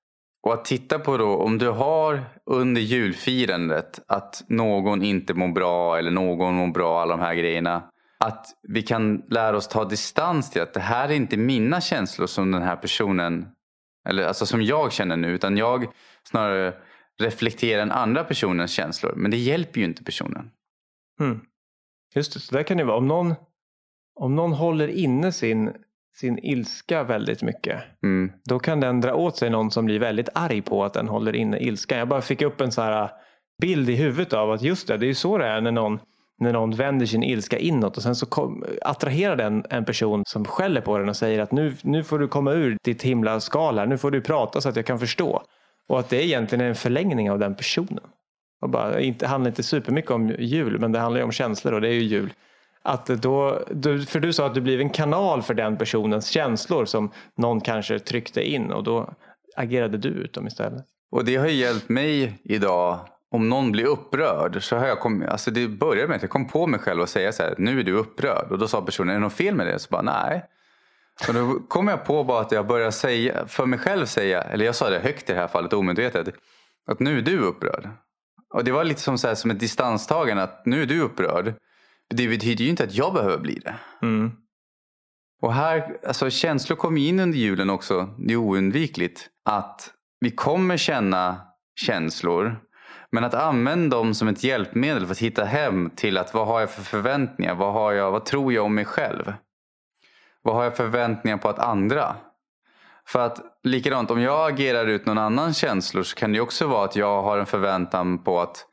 Och 0.43 0.55
att 0.55 0.65
titta 0.65 0.99
på 0.99 1.17
då 1.17 1.37
om 1.37 1.59
du 1.59 1.69
har 1.69 2.21
under 2.47 2.81
julfirandet 2.81 4.01
att 4.09 4.45
någon 4.49 5.03
inte 5.03 5.35
mår 5.35 5.49
bra 5.49 5.99
eller 5.99 6.11
någon 6.11 6.55
mår 6.55 6.69
bra, 6.69 7.03
alla 7.03 7.17
de 7.17 7.23
här 7.23 7.35
grejerna. 7.35 7.83
Att 8.25 8.47
vi 8.63 8.83
kan 8.83 9.23
lära 9.29 9.57
oss 9.57 9.69
ta 9.69 9.85
distans 9.85 10.51
till 10.51 10.63
att 10.63 10.75
det 10.75 10.81
här 10.81 11.09
är 11.09 11.13
inte 11.13 11.37
mina 11.37 11.81
känslor 11.81 12.27
som 12.27 12.51
den 12.51 12.63
här 12.63 12.77
personen, 12.77 13.49
eller 14.09 14.27
alltså 14.27 14.47
som 14.47 14.63
jag 14.63 14.93
känner 14.93 15.17
nu, 15.17 15.29
utan 15.29 15.57
jag 15.57 15.87
snarare 16.29 16.75
reflekterar 17.21 17.79
den 17.79 17.93
andra 17.93 18.25
personens 18.25 18.71
känslor. 18.71 19.13
Men 19.17 19.31
det 19.31 19.37
hjälper 19.37 19.81
ju 19.81 19.85
inte 19.85 20.05
personen. 20.05 20.51
Mm. 21.21 21.41
Just 22.15 22.35
det, 22.35 22.41
så 22.41 22.55
där 22.55 22.63
kan 22.63 22.77
det 22.77 22.85
vara. 22.85 22.97
Om 22.97 23.09
någon, 23.09 23.35
om 24.21 24.37
någon 24.37 24.53
håller 24.53 24.89
inne 24.89 25.33
sin, 25.33 25.73
sin 26.17 26.39
ilska 26.39 27.03
väldigt 27.03 27.43
mycket 27.43 27.83
Mm. 28.03 28.33
då 28.45 28.59
kan 28.59 28.81
den 28.81 29.01
dra 29.01 29.15
åt 29.15 29.37
sig 29.37 29.51
någon 29.51 29.71
som 29.71 29.85
blir 29.85 29.99
väldigt 29.99 30.29
arg 30.35 30.63
på 30.63 30.85
att 30.85 30.95
den 30.95 31.09
håller 31.09 31.37
inne 31.37 31.59
ilskan. 31.59 31.99
Jag 31.99 32.09
bara 32.09 32.21
fick 32.21 32.43
upp 32.43 32.61
en 32.61 32.73
så 32.73 32.83
här 32.83 33.11
bild 33.61 33.91
i 33.91 33.95
huvudet 33.95 34.33
av 34.33 34.51
att 34.51 34.63
just 34.63 34.89
det, 34.89 34.97
det 34.97 35.07
är 35.07 35.09
ju 35.09 35.15
så 35.15 35.39
det 35.39 35.47
är 35.47 35.61
när 35.61 35.73
någon, 35.73 36.01
när 36.41 36.53
någon 36.53 36.71
vänder 36.71 37.07
sin 37.07 37.23
ilska 37.23 37.59
inåt 37.59 37.97
och 37.97 38.03
sen 38.03 38.17
så 38.17 38.27
kom, 38.27 38.65
attraherar 38.83 39.37
den 39.37 39.65
en 39.71 39.85
person 39.85 40.23
som 40.27 40.45
skäller 40.45 40.81
på 40.81 40.99
den 40.99 41.09
och 41.09 41.17
säger 41.17 41.39
att 41.39 41.53
nu, 41.53 41.77
nu 41.83 42.05
får 42.05 42.19
du 42.19 42.29
komma 42.29 42.53
ur 42.53 42.77
ditt 42.85 43.03
himla 43.03 43.41
skal 43.41 43.79
här, 43.79 43.87
nu 43.87 43.99
får 43.99 44.11
du 44.11 44.21
prata 44.21 44.61
så 44.61 44.69
att 44.69 44.77
jag 44.77 44.87
kan 44.87 44.99
förstå. 44.99 45.43
Och 45.89 45.99
att 45.99 46.09
det 46.09 46.27
egentligen 46.27 46.65
är 46.65 46.69
en 46.69 46.75
förlängning 46.75 47.31
av 47.31 47.39
den 47.39 47.55
personen. 47.55 48.05
Och 48.61 48.71
bara, 48.71 49.01
inte, 49.01 49.25
det 49.25 49.29
handlar 49.29 49.51
inte 49.51 49.63
supermycket 49.63 50.11
om 50.11 50.29
jul 50.39 50.79
men 50.79 50.93
det 50.93 50.99
handlar 50.99 51.21
ju 51.21 51.25
om 51.25 51.33
känslor 51.33 51.75
och 51.75 51.81
det 51.81 51.89
är 51.89 51.93
ju 51.93 52.03
jul. 52.03 52.33
Att 52.83 53.07
då, 53.07 53.59
för 54.09 54.21
du 54.21 54.33
sa 54.33 54.47
att 54.47 54.55
du 54.55 54.61
blev 54.61 54.81
en 54.81 54.91
kanal 54.91 55.43
för 55.43 55.55
den 55.55 55.77
personens 55.77 56.27
känslor 56.27 56.85
som 56.85 57.11
någon 57.37 57.61
kanske 57.61 57.99
tryckte 57.99 58.51
in 58.51 58.73
och 58.73 58.85
då 58.85 59.15
agerade 59.57 59.99
du 59.99 60.09
ut 60.09 60.35
dem 60.35 60.47
istället. 60.47 60.85
Och 61.11 61.25
det 61.25 61.37
har 61.37 61.47
ju 61.47 61.55
hjälpt 61.55 61.89
mig 61.89 62.41
idag. 62.45 62.99
Om 63.31 63.49
någon 63.49 63.73
blir 63.73 63.85
upprörd 63.85 64.63
så 64.63 64.77
har 64.77 64.87
jag 64.87 65.01
kommit, 65.01 65.29
alltså 65.29 65.51
det 65.51 65.69
började 65.69 66.09
med 66.09 66.17
att 66.17 66.23
jag 66.23 66.31
kom 66.31 66.49
på 66.49 66.67
mig 66.67 66.81
själv 66.81 67.01
och 67.01 67.09
säga 67.09 67.33
så 67.33 67.43
här, 67.43 67.55
nu 67.59 67.81
är 67.81 67.85
du 67.85 67.93
upprörd. 67.93 68.53
Och 68.53 68.59
då 68.59 68.69
sa 68.69 68.83
personen, 68.83 69.09
är 69.09 69.15
det 69.15 69.21
något 69.21 69.33
fel 69.33 69.55
med 69.55 69.67
det? 69.67 69.79
Så 69.79 69.89
bara, 69.91 70.03
nej. 70.03 70.45
Och 71.29 71.35
då 71.35 71.61
kom 71.69 71.89
jag 71.89 72.05
på 72.05 72.25
bara 72.25 72.41
att 72.41 72.53
jag 72.53 72.67
började 72.67 72.93
säga, 72.93 73.47
för 73.47 73.67
mig 73.67 73.79
själv 73.79 74.07
säga, 74.07 74.43
eller 74.43 74.65
jag 74.65 74.75
sa 74.75 74.91
det 74.91 74.99
högt 74.99 75.31
i 75.31 75.33
det 75.33 75.39
här 75.39 75.49
fallet 75.49 75.73
omedvetet, 75.73 76.35
att 76.91 77.01
nu 77.01 77.19
är 77.19 77.23
du 77.23 77.39
upprörd. 77.39 77.89
Och 78.55 78.65
det 78.65 78.73
var 78.73 78.85
lite 78.85 79.01
som, 79.01 79.19
så 79.19 79.29
här, 79.29 79.35
som 79.35 79.51
ett 79.51 79.61
distanstagande, 79.61 80.43
att 80.43 80.67
nu 80.67 80.83
är 80.83 80.87
du 80.87 81.01
upprörd. 81.01 81.55
Det 82.11 82.29
betyder 82.29 82.65
ju 82.65 82.71
inte 82.71 82.85
att 82.85 82.95
jag 82.95 83.15
behöver 83.15 83.39
bli 83.39 83.55
det. 83.55 83.75
Mm. 84.03 84.33
Och 85.43 85.55
här, 85.55 85.97
alltså 86.07 86.31
känslor 86.31 86.77
kommer 86.77 87.01
in 87.01 87.21
under 87.21 87.39
julen 87.39 87.71
också. 87.71 88.15
Det 88.19 88.33
är 88.33 88.37
oundvikligt 88.37 89.29
att 89.45 89.91
vi 90.21 90.31
kommer 90.31 90.77
känna 90.77 91.41
känslor. 91.81 92.57
Men 93.11 93.25
att 93.25 93.35
använda 93.35 93.97
dem 93.97 94.15
som 94.15 94.29
ett 94.29 94.45
hjälpmedel 94.45 95.07
för 95.07 95.13
att 95.13 95.19
hitta 95.19 95.45
hem 95.45 95.91
till 95.91 96.19
att 96.19 96.35
vad 96.35 96.47
har 96.47 96.61
jag 96.61 96.71
för 96.71 96.83
förväntningar? 96.83 97.55
Vad, 97.55 97.73
har 97.73 97.93
jag, 97.93 98.11
vad 98.11 98.25
tror 98.25 98.53
jag 98.53 98.65
om 98.65 98.75
mig 98.75 98.85
själv? 98.85 99.33
Vad 100.43 100.55
har 100.55 100.65
jag 100.65 100.77
för 100.77 100.85
förväntningar 100.85 101.37
på 101.37 101.49
att 101.49 101.59
andra? 101.59 102.17
För 103.07 103.27
att 103.27 103.41
likadant, 103.63 104.11
om 104.11 104.21
jag 104.21 104.53
agerar 104.53 104.87
ut 104.87 105.07
någon 105.07 105.19
annans 105.19 105.57
känslor 105.59 106.03
så 106.03 106.17
kan 106.17 106.33
det 106.33 106.41
också 106.41 106.67
vara 106.67 106.85
att 106.85 106.97
jag 106.97 107.23
har 107.23 107.39
en 107.39 107.47
förväntan 107.47 108.19
på 108.19 108.41
att 108.41 108.67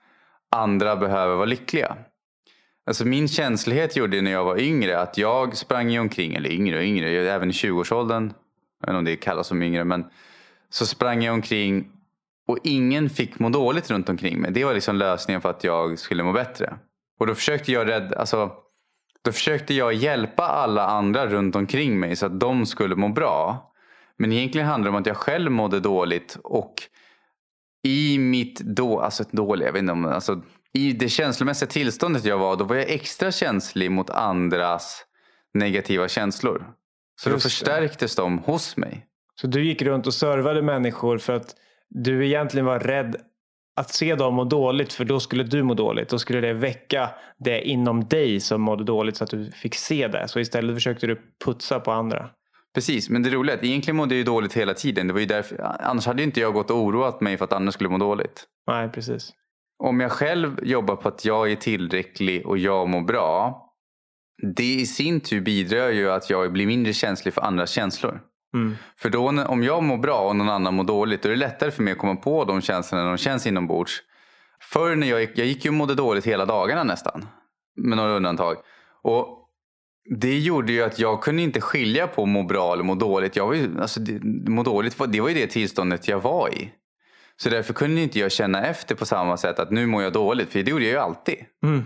andra 0.55 0.95
behöver 0.95 1.35
vara 1.35 1.45
lyckliga. 1.45 1.95
Alltså 2.85 3.05
min 3.05 3.27
känslighet 3.27 3.95
gjorde 3.95 4.21
när 4.21 4.31
jag 4.31 4.45
var 4.45 4.59
yngre 4.59 4.99
att 4.99 5.17
jag 5.17 5.57
sprang 5.57 5.99
omkring, 5.99 6.35
eller 6.35 6.49
yngre 6.49 6.77
och 6.77 6.83
yngre, 6.83 7.31
även 7.31 7.49
i 7.49 7.53
20-årsåldern. 7.53 8.33
Jag 8.81 8.87
vet 8.87 8.89
inte 8.89 8.97
om 8.97 9.05
det 9.05 9.15
kallas 9.15 9.47
som 9.47 9.63
yngre 9.63 9.83
men 9.83 10.05
så 10.69 10.85
sprang 10.85 11.23
jag 11.23 11.33
omkring 11.33 11.91
och 12.47 12.57
ingen 12.63 13.09
fick 13.09 13.39
må 13.39 13.49
dåligt 13.49 13.91
runt 13.91 14.09
omkring 14.09 14.41
mig. 14.41 14.51
Det 14.51 14.65
var 14.65 14.73
liksom 14.73 14.95
lösningen 14.95 15.41
för 15.41 15.49
att 15.49 15.63
jag 15.63 15.99
skulle 15.99 16.23
må 16.23 16.31
bättre. 16.31 16.77
Och 17.19 17.27
då 17.27 17.35
försökte 17.35 17.71
jag 17.71 17.87
rädda, 17.87 18.19
alltså 18.19 18.51
då 19.21 19.31
försökte 19.31 19.73
jag 19.73 19.93
hjälpa 19.93 20.43
alla 20.43 20.87
andra 20.87 21.27
runt 21.27 21.55
omkring 21.55 21.99
mig 21.99 22.15
så 22.15 22.25
att 22.25 22.39
de 22.39 22.65
skulle 22.65 22.95
må 22.95 23.09
bra. 23.09 23.71
Men 24.17 24.31
egentligen 24.31 24.67
handlar 24.67 24.91
det 24.91 24.95
om 24.97 25.01
att 25.01 25.07
jag 25.07 25.17
själv 25.17 25.51
mådde 25.51 25.79
dåligt 25.79 26.37
och 26.43 26.73
i 27.83 28.17
mitt 28.17 28.59
då, 28.59 28.99
alltså 28.99 29.23
dåliga, 29.31 29.67
jag 29.67 29.73
vet 29.73 29.79
inte 29.79 29.91
om, 29.91 30.05
alltså 30.05 30.41
i 30.73 30.91
det 30.91 31.09
känslomässiga 31.09 31.67
tillståndet 31.67 32.25
jag 32.25 32.37
var, 32.37 32.55
då 32.55 32.63
var 32.63 32.75
jag 32.75 32.89
extra 32.89 33.31
känslig 33.31 33.91
mot 33.91 34.09
andras 34.09 35.05
negativa 35.53 36.07
känslor. 36.07 36.67
Så 37.21 37.29
då 37.29 37.35
Just 37.35 37.43
det. 37.43 37.49
förstärktes 37.49 38.15
de 38.15 38.39
hos 38.39 38.77
mig. 38.77 39.05
Så 39.41 39.47
du 39.47 39.65
gick 39.65 39.81
runt 39.81 40.07
och 40.07 40.13
servade 40.13 40.61
människor 40.61 41.17
för 41.17 41.33
att 41.33 41.55
du 41.89 42.25
egentligen 42.27 42.65
var 42.65 42.79
rädd 42.79 43.15
att 43.75 43.93
se 43.93 44.15
dem 44.15 44.33
må 44.33 44.43
dåligt 44.43 44.93
för 44.93 45.05
då 45.05 45.19
skulle 45.19 45.43
du 45.43 45.63
må 45.63 45.73
dåligt. 45.73 46.09
Då 46.09 46.19
skulle 46.19 46.41
det 46.41 46.53
väcka 46.53 47.09
det 47.37 47.61
inom 47.61 48.07
dig 48.07 48.39
som 48.39 48.61
mådde 48.61 48.83
dåligt 48.83 49.17
så 49.17 49.23
att 49.23 49.29
du 49.29 49.51
fick 49.51 49.75
se 49.75 50.07
det. 50.07 50.27
Så 50.27 50.39
istället 50.39 50.75
försökte 50.75 51.07
du 51.07 51.21
putsa 51.45 51.79
på 51.79 51.91
andra. 51.91 52.29
Precis, 52.73 53.09
men 53.09 53.23
det 53.23 53.29
roliga 53.29 53.53
är 53.53 53.57
att 53.57 53.63
egentligen 53.63 53.95
mådde 53.95 54.15
jag 54.15 54.17
ju 54.17 54.23
dåligt 54.23 54.53
hela 54.53 54.73
tiden. 54.73 55.07
Det 55.07 55.13
var 55.13 55.19
ju 55.19 55.25
därför, 55.25 55.61
annars 55.79 56.05
hade 56.05 56.21
ju 56.21 56.25
inte 56.25 56.39
jag 56.39 56.53
gått 56.53 56.71
och 56.71 56.77
oroat 56.77 57.21
mig 57.21 57.37
för 57.37 57.45
att 57.45 57.53
andra 57.53 57.71
skulle 57.71 57.89
må 57.89 57.97
dåligt. 57.97 58.45
Nej, 58.67 58.89
precis. 58.89 59.33
Om 59.83 59.99
jag 59.99 60.11
själv 60.11 60.59
jobbar 60.63 60.95
på 60.95 61.07
att 61.07 61.25
jag 61.25 61.51
är 61.51 61.55
tillräcklig 61.55 62.45
och 62.45 62.57
jag 62.57 62.89
mår 62.89 63.01
bra. 63.01 63.61
Det 64.55 64.73
i 64.73 64.85
sin 64.85 65.19
tur 65.19 65.41
bidrar 65.41 65.89
ju 65.89 66.11
att 66.11 66.29
jag 66.29 66.51
blir 66.51 66.67
mindre 66.67 66.93
känslig 66.93 67.33
för 67.33 67.41
andras 67.41 67.71
känslor. 67.71 68.21
Mm. 68.55 68.75
För 68.97 69.09
då 69.09 69.43
om 69.47 69.63
jag 69.63 69.83
mår 69.83 69.97
bra 69.97 70.19
och 70.19 70.35
någon 70.35 70.49
annan 70.49 70.73
mår 70.73 70.83
dåligt 70.83 71.21
då 71.21 71.29
är 71.29 71.31
det 71.31 71.39
lättare 71.39 71.71
för 71.71 71.83
mig 71.83 71.93
att 71.93 71.99
komma 71.99 72.15
på 72.15 72.45
de 72.45 72.61
känslorna 72.61 73.03
när 73.03 73.11
de 73.11 73.17
känns 73.17 73.47
inombords. 73.47 74.01
Förr 74.61 74.95
när 74.95 75.07
jag 75.07 75.21
gick, 75.21 75.31
jag 75.35 75.47
gick 75.47 75.65
ju 75.65 75.69
och 75.69 75.73
mådde 75.73 75.95
dåligt 75.95 76.25
hela 76.25 76.45
dagarna 76.45 76.83
nästan. 76.83 77.27
Med 77.75 77.97
några 77.97 78.15
undantag. 78.15 78.57
Och 79.03 79.41
det 80.19 80.39
gjorde 80.39 80.71
ju 80.73 80.83
att 80.83 80.99
jag 80.99 81.21
kunde 81.21 81.41
inte 81.41 81.61
skilja 81.61 82.07
på 82.07 82.25
må 82.25 82.43
bra 82.43 82.73
eller 82.73 82.83
må 82.83 82.95
dåligt. 82.95 83.35
Jag 83.35 83.47
var 83.47 83.53
ju, 83.53 83.81
alltså 83.81 83.99
det, 83.99 84.49
må 84.49 84.63
dåligt, 84.63 84.97
det 85.07 85.21
var 85.21 85.29
ju 85.29 85.35
det 85.35 85.47
tillståndet 85.47 86.07
jag 86.07 86.19
var 86.19 86.49
i. 86.49 86.71
Så 87.37 87.49
därför 87.49 87.73
kunde 87.73 88.01
inte 88.01 88.19
jag 88.19 88.31
känna 88.31 88.65
efter 88.65 88.95
på 88.95 89.05
samma 89.05 89.37
sätt 89.37 89.59
att 89.59 89.71
nu 89.71 89.85
mår 89.85 90.03
jag 90.03 90.13
dåligt. 90.13 90.49
För 90.49 90.63
det 90.63 90.71
gjorde 90.71 90.83
jag 90.83 90.91
ju 90.91 90.97
alltid. 90.97 91.37
Mm. 91.63 91.83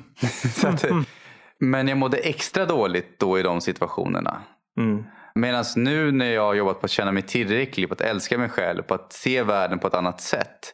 att, 0.64 0.86
men 1.60 1.88
jag 1.88 1.98
mådde 1.98 2.18
extra 2.18 2.66
dåligt 2.66 3.20
då 3.20 3.40
i 3.40 3.44
de 3.44 3.62
situationerna. 3.62 4.42
Mm. 4.78 5.04
Medan 5.40 5.66
nu 5.76 6.12
när 6.12 6.32
jag 6.32 6.42
har 6.42 6.54
jobbat 6.54 6.80
på 6.80 6.86
att 6.86 6.92
känna 6.92 7.12
mig 7.12 7.24
tillräcklig, 7.24 7.88
på 7.88 7.94
att 7.94 8.02
älska 8.02 8.38
mig 8.38 8.50
själv, 8.50 8.82
på 8.82 8.94
att 8.94 9.14
se 9.14 9.44
världen 9.44 9.80
på 9.80 9.88
ett 9.88 9.94
annat 9.94 10.22
sätt. 10.22 10.74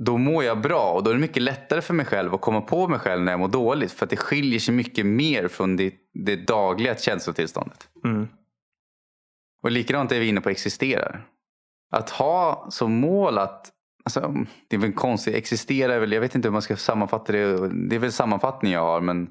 Då 0.00 0.18
mår 0.18 0.44
jag 0.44 0.60
bra 0.60 0.92
och 0.92 1.04
då 1.04 1.10
är 1.10 1.14
det 1.14 1.20
mycket 1.20 1.42
lättare 1.42 1.80
för 1.80 1.94
mig 1.94 2.06
själv 2.06 2.34
att 2.34 2.40
komma 2.40 2.60
på 2.60 2.88
mig 2.88 2.98
själv 2.98 3.22
när 3.22 3.32
jag 3.32 3.38
mår 3.40 3.48
dåligt. 3.48 3.92
För 3.92 4.06
att 4.06 4.10
det 4.10 4.16
skiljer 4.16 4.60
sig 4.60 4.74
mycket 4.74 5.06
mer 5.06 5.48
från 5.48 5.76
det, 5.76 5.94
det 6.24 6.36
dagliga 6.36 6.96
känslotillståndet. 6.96 7.88
Mm. 8.04 8.28
Och 9.62 9.70
likadant 9.70 10.12
är 10.12 10.20
vi 10.20 10.28
inne 10.28 10.40
på 10.40 10.50
existerar. 10.50 11.26
Att 11.90 12.10
ha 12.10 12.66
som 12.70 12.92
mål 12.92 13.38
att 13.38 13.76
Alltså, 14.04 14.34
det 14.68 14.76
är 14.76 14.80
väl 14.80 14.92
konstigt, 14.92 15.34
existera 15.34 15.94
är 15.94 16.00
väl, 16.00 16.12
jag 16.12 16.20
vet 16.20 16.34
inte 16.34 16.48
hur 16.48 16.52
man 16.52 16.62
ska 16.62 16.76
sammanfatta 16.76 17.32
det. 17.32 17.68
Det 17.68 17.96
är 17.96 17.98
väl 17.98 18.12
sammanfattning 18.12 18.72
jag 18.72 18.80
har 18.80 19.00
men 19.00 19.28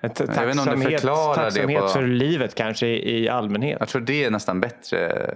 Tacksamhet, 0.00 0.36
jag 0.36 0.46
vet 0.46 0.56
inte 0.56 0.72
om 0.72 0.80
det 0.80 0.90
förklarar 0.90 1.50
det 1.50 1.80
på... 1.80 1.88
för 1.88 2.06
livet 2.06 2.54
kanske 2.54 2.86
i 2.86 3.28
allmänhet. 3.28 3.76
Jag 3.80 3.88
tror 3.88 4.02
det 4.02 4.24
är 4.24 4.30
nästan 4.30 4.60
bättre 4.60 5.30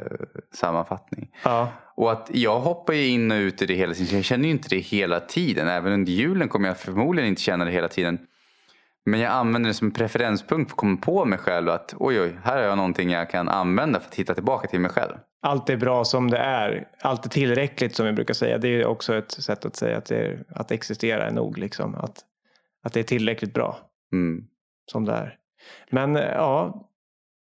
sammanfattning. 0.55 1.31
Ja. 1.45 1.69
Och 1.95 2.13
att 2.13 2.31
jag 2.33 2.61
hoppar 2.61 2.93
ju 2.93 3.07
in 3.07 3.31
och 3.31 3.37
ut 3.37 3.63
i 3.63 3.67
det 3.67 3.75
hela 3.75 3.95
tiden. 3.95 4.17
Jag 4.17 4.25
känner 4.25 4.45
ju 4.45 4.51
inte 4.51 4.69
det 4.69 4.79
hela 4.79 5.21
tiden. 5.21 5.69
Även 5.69 5.93
under 5.93 6.13
julen 6.13 6.49
kommer 6.49 6.69
jag 6.69 6.79
förmodligen 6.79 7.29
inte 7.29 7.43
känna 7.43 7.65
det 7.65 7.71
hela 7.71 7.89
tiden. 7.89 8.19
Men 9.05 9.21
jag 9.21 9.33
använder 9.33 9.69
det 9.69 9.75
som 9.75 9.87
en 9.87 9.93
preferenspunkt 9.93 10.71
för 10.71 10.75
att 10.75 10.79
komma 10.79 10.97
på 10.97 11.25
mig 11.25 11.39
själv 11.39 11.69
att 11.69 11.95
oj, 11.99 12.21
oj, 12.21 12.39
här 12.45 12.57
har 12.57 12.63
jag 12.63 12.77
någonting 12.77 13.11
jag 13.11 13.31
kan 13.31 13.49
använda 13.49 14.01
för 14.01 14.09
att 14.09 14.15
hitta 14.15 14.35
tillbaka 14.35 14.69
till 14.69 14.81
mig 14.81 14.91
själv. 14.91 15.13
Allt 15.43 15.71
är 15.71 15.77
bra 15.77 16.05
som 16.05 16.31
det 16.31 16.39
är. 16.39 16.89
Allt 17.01 17.27
är 17.27 17.31
tillräckligt 17.31 17.97
som 17.97 18.07
vi 18.07 18.13
brukar 18.13 18.35
säga. 18.35 18.59
Det 18.59 18.69
är 18.69 18.87
också 18.87 19.15
ett 19.15 19.31
sätt 19.31 19.65
att 19.65 19.77
säga 19.77 19.97
att, 19.97 20.07
det 20.07 20.17
är, 20.17 20.45
att 20.49 20.71
existera 20.71 21.27
är 21.27 21.31
nog. 21.31 21.59
Liksom. 21.59 21.95
Att, 21.95 22.19
att 22.83 22.93
det 22.93 23.01
är 23.01 23.05
tillräckligt 23.05 23.55
bra. 23.55 23.79
Mm. 24.13 24.45
Som 24.91 25.05
det 25.05 25.13
är. 25.13 25.39
Men 25.91 26.17
eh, 26.17 26.23
ja, 26.23 26.89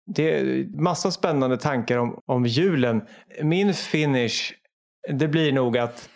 det 0.06 0.40
är 0.40 0.66
massa 0.82 1.12
spännande 1.12 1.58
tankar 1.58 1.98
om, 1.98 2.22
om 2.26 2.46
julen. 2.46 3.02
Min 3.42 3.74
finish, 3.74 4.54
det 5.10 5.28
blir 5.28 5.54
nog 5.54 5.78
att 5.78 6.10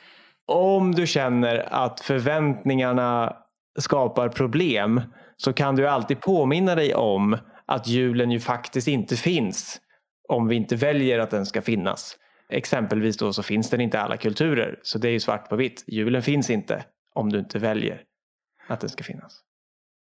om 0.46 0.96
du 0.96 1.08
känner 1.08 1.74
att 1.74 2.00
förväntningarna 2.00 3.36
skapar 3.80 4.30
problem 4.30 5.02
så 5.38 5.54
kan 5.54 5.76
du 5.76 5.88
alltid 5.88 6.22
påminna 6.22 6.76
dig 6.76 6.96
om 6.96 7.38
att 7.66 7.88
julen 7.88 8.32
ju 8.32 8.40
faktiskt 8.40 8.88
inte 8.88 9.16
finns 9.16 9.82
om 10.28 10.48
vi 10.48 10.56
inte 10.56 10.76
väljer 10.76 11.20
att 11.20 11.30
den 11.30 11.46
ska 11.46 11.62
finnas. 11.62 12.18
Exempelvis 12.50 13.18
då 13.18 13.34
så 13.34 13.44
finns 13.44 13.70
den 13.70 13.82
inte 13.82 13.98
i 13.98 14.00
alla 14.00 14.18
kulturer. 14.18 14.80
Så 14.82 14.98
det 14.98 15.08
är 15.08 15.12
ju 15.12 15.20
svart 15.20 15.50
på 15.50 15.56
vitt. 15.56 15.84
Julen 15.88 16.22
finns 16.22 16.50
inte 16.50 16.86
om 17.14 17.30
du 17.30 17.40
inte 17.40 17.60
väljer 17.60 18.04
att 18.68 18.80
den 18.80 18.90
ska 18.90 19.04
finnas. 19.04 19.42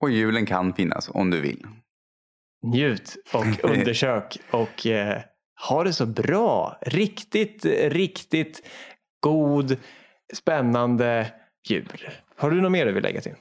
Och 0.02 0.10
julen 0.10 0.46
kan 0.46 0.74
finnas 0.74 1.10
om 1.14 1.30
du 1.30 1.42
vill. 1.42 1.68
Njut 2.64 3.18
och 3.34 3.64
undersök 3.72 4.38
och 4.52 4.88
eh, 4.88 5.22
ha 5.68 5.84
det 5.84 5.94
så 5.94 6.06
bra. 6.06 6.78
Riktigt, 6.82 7.66
riktigt 7.82 8.68
god, 9.20 9.78
spännande 10.34 11.32
jul. 11.70 12.10
Har 12.36 12.52
du 12.52 12.62
något 12.62 12.72
mer 12.72 12.86
du 12.86 12.92
vill 12.92 13.04
lägga 13.04 13.22
till? 13.22 13.36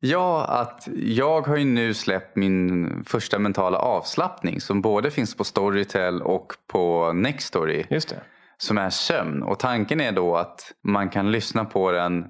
Ja, 0.00 0.44
att 0.44 0.88
jag 0.96 1.46
har 1.46 1.56
ju 1.56 1.64
nu 1.64 1.94
släppt 1.94 2.36
min 2.36 3.04
första 3.06 3.38
mentala 3.38 3.78
avslappning 3.78 4.60
som 4.60 4.82
både 4.82 5.10
finns 5.10 5.36
på 5.36 5.44
Storytel 5.44 6.22
och 6.22 6.52
på 6.72 7.12
Nextory. 7.12 7.84
Just 7.90 8.08
det. 8.08 8.20
Som 8.58 8.78
är 8.78 8.90
sömn. 8.90 9.42
Och 9.42 9.58
tanken 9.58 10.00
är 10.00 10.12
då 10.12 10.36
att 10.36 10.72
man 10.82 11.08
kan 11.08 11.32
lyssna 11.32 11.64
på 11.64 11.92
den, 11.92 12.24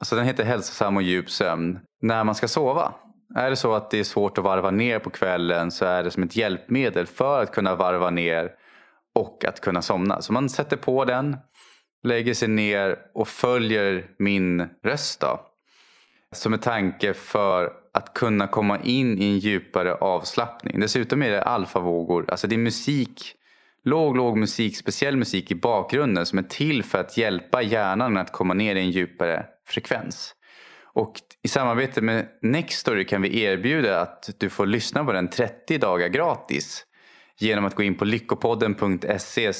alltså 0.00 0.16
den 0.16 0.24
heter 0.24 0.44
hälsosam 0.44 0.96
och 0.96 1.02
djup 1.02 1.30
sömn, 1.30 1.78
när 2.02 2.24
man 2.24 2.34
ska 2.34 2.48
sova. 2.48 2.92
Är 3.34 3.50
det 3.50 3.56
så 3.56 3.74
att 3.74 3.90
det 3.90 3.98
är 3.98 4.04
svårt 4.04 4.38
att 4.38 4.44
varva 4.44 4.70
ner 4.70 4.98
på 4.98 5.10
kvällen 5.10 5.70
så 5.70 5.84
är 5.84 6.02
det 6.04 6.10
som 6.10 6.22
ett 6.22 6.36
hjälpmedel 6.36 7.06
för 7.06 7.42
att 7.42 7.52
kunna 7.52 7.74
varva 7.74 8.10
ner 8.10 8.50
och 9.14 9.44
att 9.44 9.60
kunna 9.60 9.82
somna. 9.82 10.22
Så 10.22 10.32
man 10.32 10.48
sätter 10.48 10.76
på 10.76 11.04
den, 11.04 11.36
lägger 12.02 12.34
sig 12.34 12.48
ner 12.48 12.98
och 13.14 13.28
följer 13.28 14.10
min 14.18 14.68
röst. 14.82 15.20
Då 15.20 15.40
som 16.32 16.52
en 16.52 16.58
tanke 16.58 17.14
för 17.14 17.72
att 17.92 18.14
kunna 18.14 18.46
komma 18.46 18.78
in 18.80 19.18
i 19.18 19.24
en 19.24 19.38
djupare 19.38 19.94
avslappning. 19.94 20.80
Dessutom 20.80 21.22
är 21.22 21.30
det 21.30 21.42
alfavågor, 21.42 22.30
alltså 22.30 22.46
det 22.46 22.54
är 22.54 22.58
musik, 22.58 23.34
låg, 23.84 24.16
låg 24.16 24.36
musik, 24.36 24.76
speciell 24.76 25.16
musik 25.16 25.50
i 25.50 25.54
bakgrunden 25.54 26.26
som 26.26 26.38
är 26.38 26.42
till 26.42 26.82
för 26.82 26.98
att 26.98 27.16
hjälpa 27.16 27.62
hjärnan 27.62 28.16
att 28.16 28.32
komma 28.32 28.54
ner 28.54 28.76
i 28.76 28.80
en 28.80 28.90
djupare 28.90 29.46
frekvens. 29.66 30.34
Och 30.96 31.20
i 31.42 31.48
samarbete 31.48 32.00
med 32.00 32.28
Nextory 32.42 33.04
kan 33.04 33.22
vi 33.22 33.42
erbjuda 33.42 34.00
att 34.00 34.30
du 34.38 34.50
får 34.50 34.66
lyssna 34.66 35.04
på 35.04 35.12
den 35.12 35.28
30 35.28 35.78
dagar 35.78 36.08
gratis 36.08 36.84
genom 37.38 37.64
att 37.64 37.74
gå 37.74 37.82
in 37.82 37.94
på 37.94 38.04
lyckopodden.se 38.04 39.52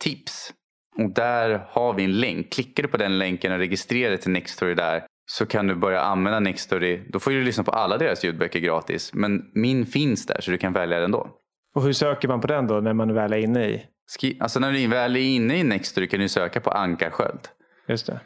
tips. 0.00 0.52
Och 0.98 1.14
där 1.14 1.66
har 1.68 1.94
vi 1.94 2.04
en 2.04 2.20
länk. 2.20 2.52
Klickar 2.52 2.82
du 2.82 2.88
på 2.88 2.96
den 2.96 3.18
länken 3.18 3.52
och 3.52 3.58
registrerar 3.58 4.10
dig 4.10 4.18
till 4.18 4.30
Nextory 4.30 4.74
där 4.74 5.06
så 5.30 5.46
kan 5.46 5.66
du 5.66 5.74
börja 5.74 6.00
använda 6.00 6.40
Nextory. 6.40 7.00
Då 7.08 7.20
får 7.20 7.30
du 7.30 7.42
lyssna 7.42 7.64
på 7.64 7.70
alla 7.70 7.98
deras 7.98 8.24
ljudböcker 8.24 8.60
gratis. 8.60 9.10
Men 9.14 9.50
min 9.54 9.86
finns 9.86 10.26
där 10.26 10.40
så 10.40 10.50
du 10.50 10.58
kan 10.58 10.72
välja 10.72 11.00
den 11.00 11.10
då. 11.10 11.28
Och 11.74 11.82
hur 11.82 11.92
söker 11.92 12.28
man 12.28 12.40
på 12.40 12.46
den 12.46 12.66
då 12.66 12.80
när 12.80 12.94
man 12.94 13.14
väl 13.14 13.32
är 13.32 13.38
inne 13.38 13.68
i? 13.68 13.86
Alltså 14.40 14.60
när 14.60 14.72
du 14.72 14.86
väl 14.86 15.16
är 15.16 15.20
inne 15.20 15.56
i 15.56 15.64
Nextory 15.64 16.08
kan 16.08 16.20
du 16.20 16.28
söka 16.28 16.60
på 16.60 16.70
Ankarsköld. 16.70 17.48
Just 17.88 18.06
det. 18.06 18.20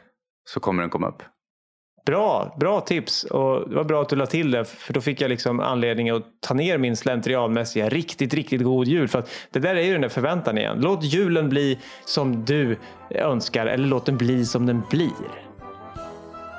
Så 0.45 0.59
kommer 0.59 0.83
den 0.83 0.89
komma 0.89 1.07
upp. 1.07 1.23
Bra, 2.05 2.55
bra 2.59 2.81
tips. 2.81 3.23
Och 3.23 3.69
det 3.69 3.75
var 3.75 3.83
bra 3.83 4.01
att 4.01 4.09
du 4.09 4.15
la 4.15 4.25
till 4.25 4.51
det. 4.51 4.65
För 4.65 4.93
då 4.93 5.01
fick 5.01 5.21
jag 5.21 5.29
liksom 5.29 5.59
anledning 5.59 6.09
att 6.09 6.23
ta 6.39 6.53
ner 6.53 6.77
min 6.77 6.95
slentrianmässiga 6.95 7.89
riktigt, 7.89 8.33
riktigt 8.33 8.63
god 8.63 8.87
jul. 8.87 9.07
För 9.07 9.23
det 9.51 9.59
där 9.59 9.75
är 9.75 9.81
ju 9.81 9.91
den 9.91 10.01
där 10.01 10.09
förväntan 10.09 10.57
igen. 10.57 10.77
Låt 10.81 11.03
julen 11.03 11.49
bli 11.49 11.79
som 12.05 12.45
du 12.45 12.77
önskar. 13.09 13.65
Eller 13.65 13.87
låt 13.87 14.05
den 14.05 14.17
bli 14.17 14.45
som 14.45 14.65
den 14.65 14.81
blir. 14.89 15.45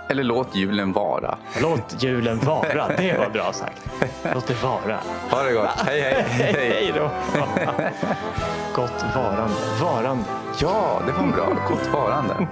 Eller 0.08 0.22
låt 0.22 0.56
julen 0.56 0.92
vara. 0.92 1.38
Låt 1.62 2.02
julen 2.02 2.38
vara, 2.38 2.88
det 2.96 3.18
var 3.18 3.30
bra 3.30 3.52
sagt. 3.52 3.82
Låt 4.34 4.46
det 4.46 4.62
vara. 4.62 4.98
Ha 5.30 5.42
det 5.42 5.52
gott. 5.52 5.68
Hej, 5.86 6.00
hej. 6.00 6.24
hej, 6.28 6.52
hej 6.52 6.92
då. 6.94 7.10
Gott 8.74 9.04
varande. 9.14 9.54
Varande. 9.82 10.24
Ja, 10.60 11.02
det 11.06 11.12
var 11.12 11.32
bra. 11.32 11.56
Gott 11.68 11.92
varande. 11.92 12.48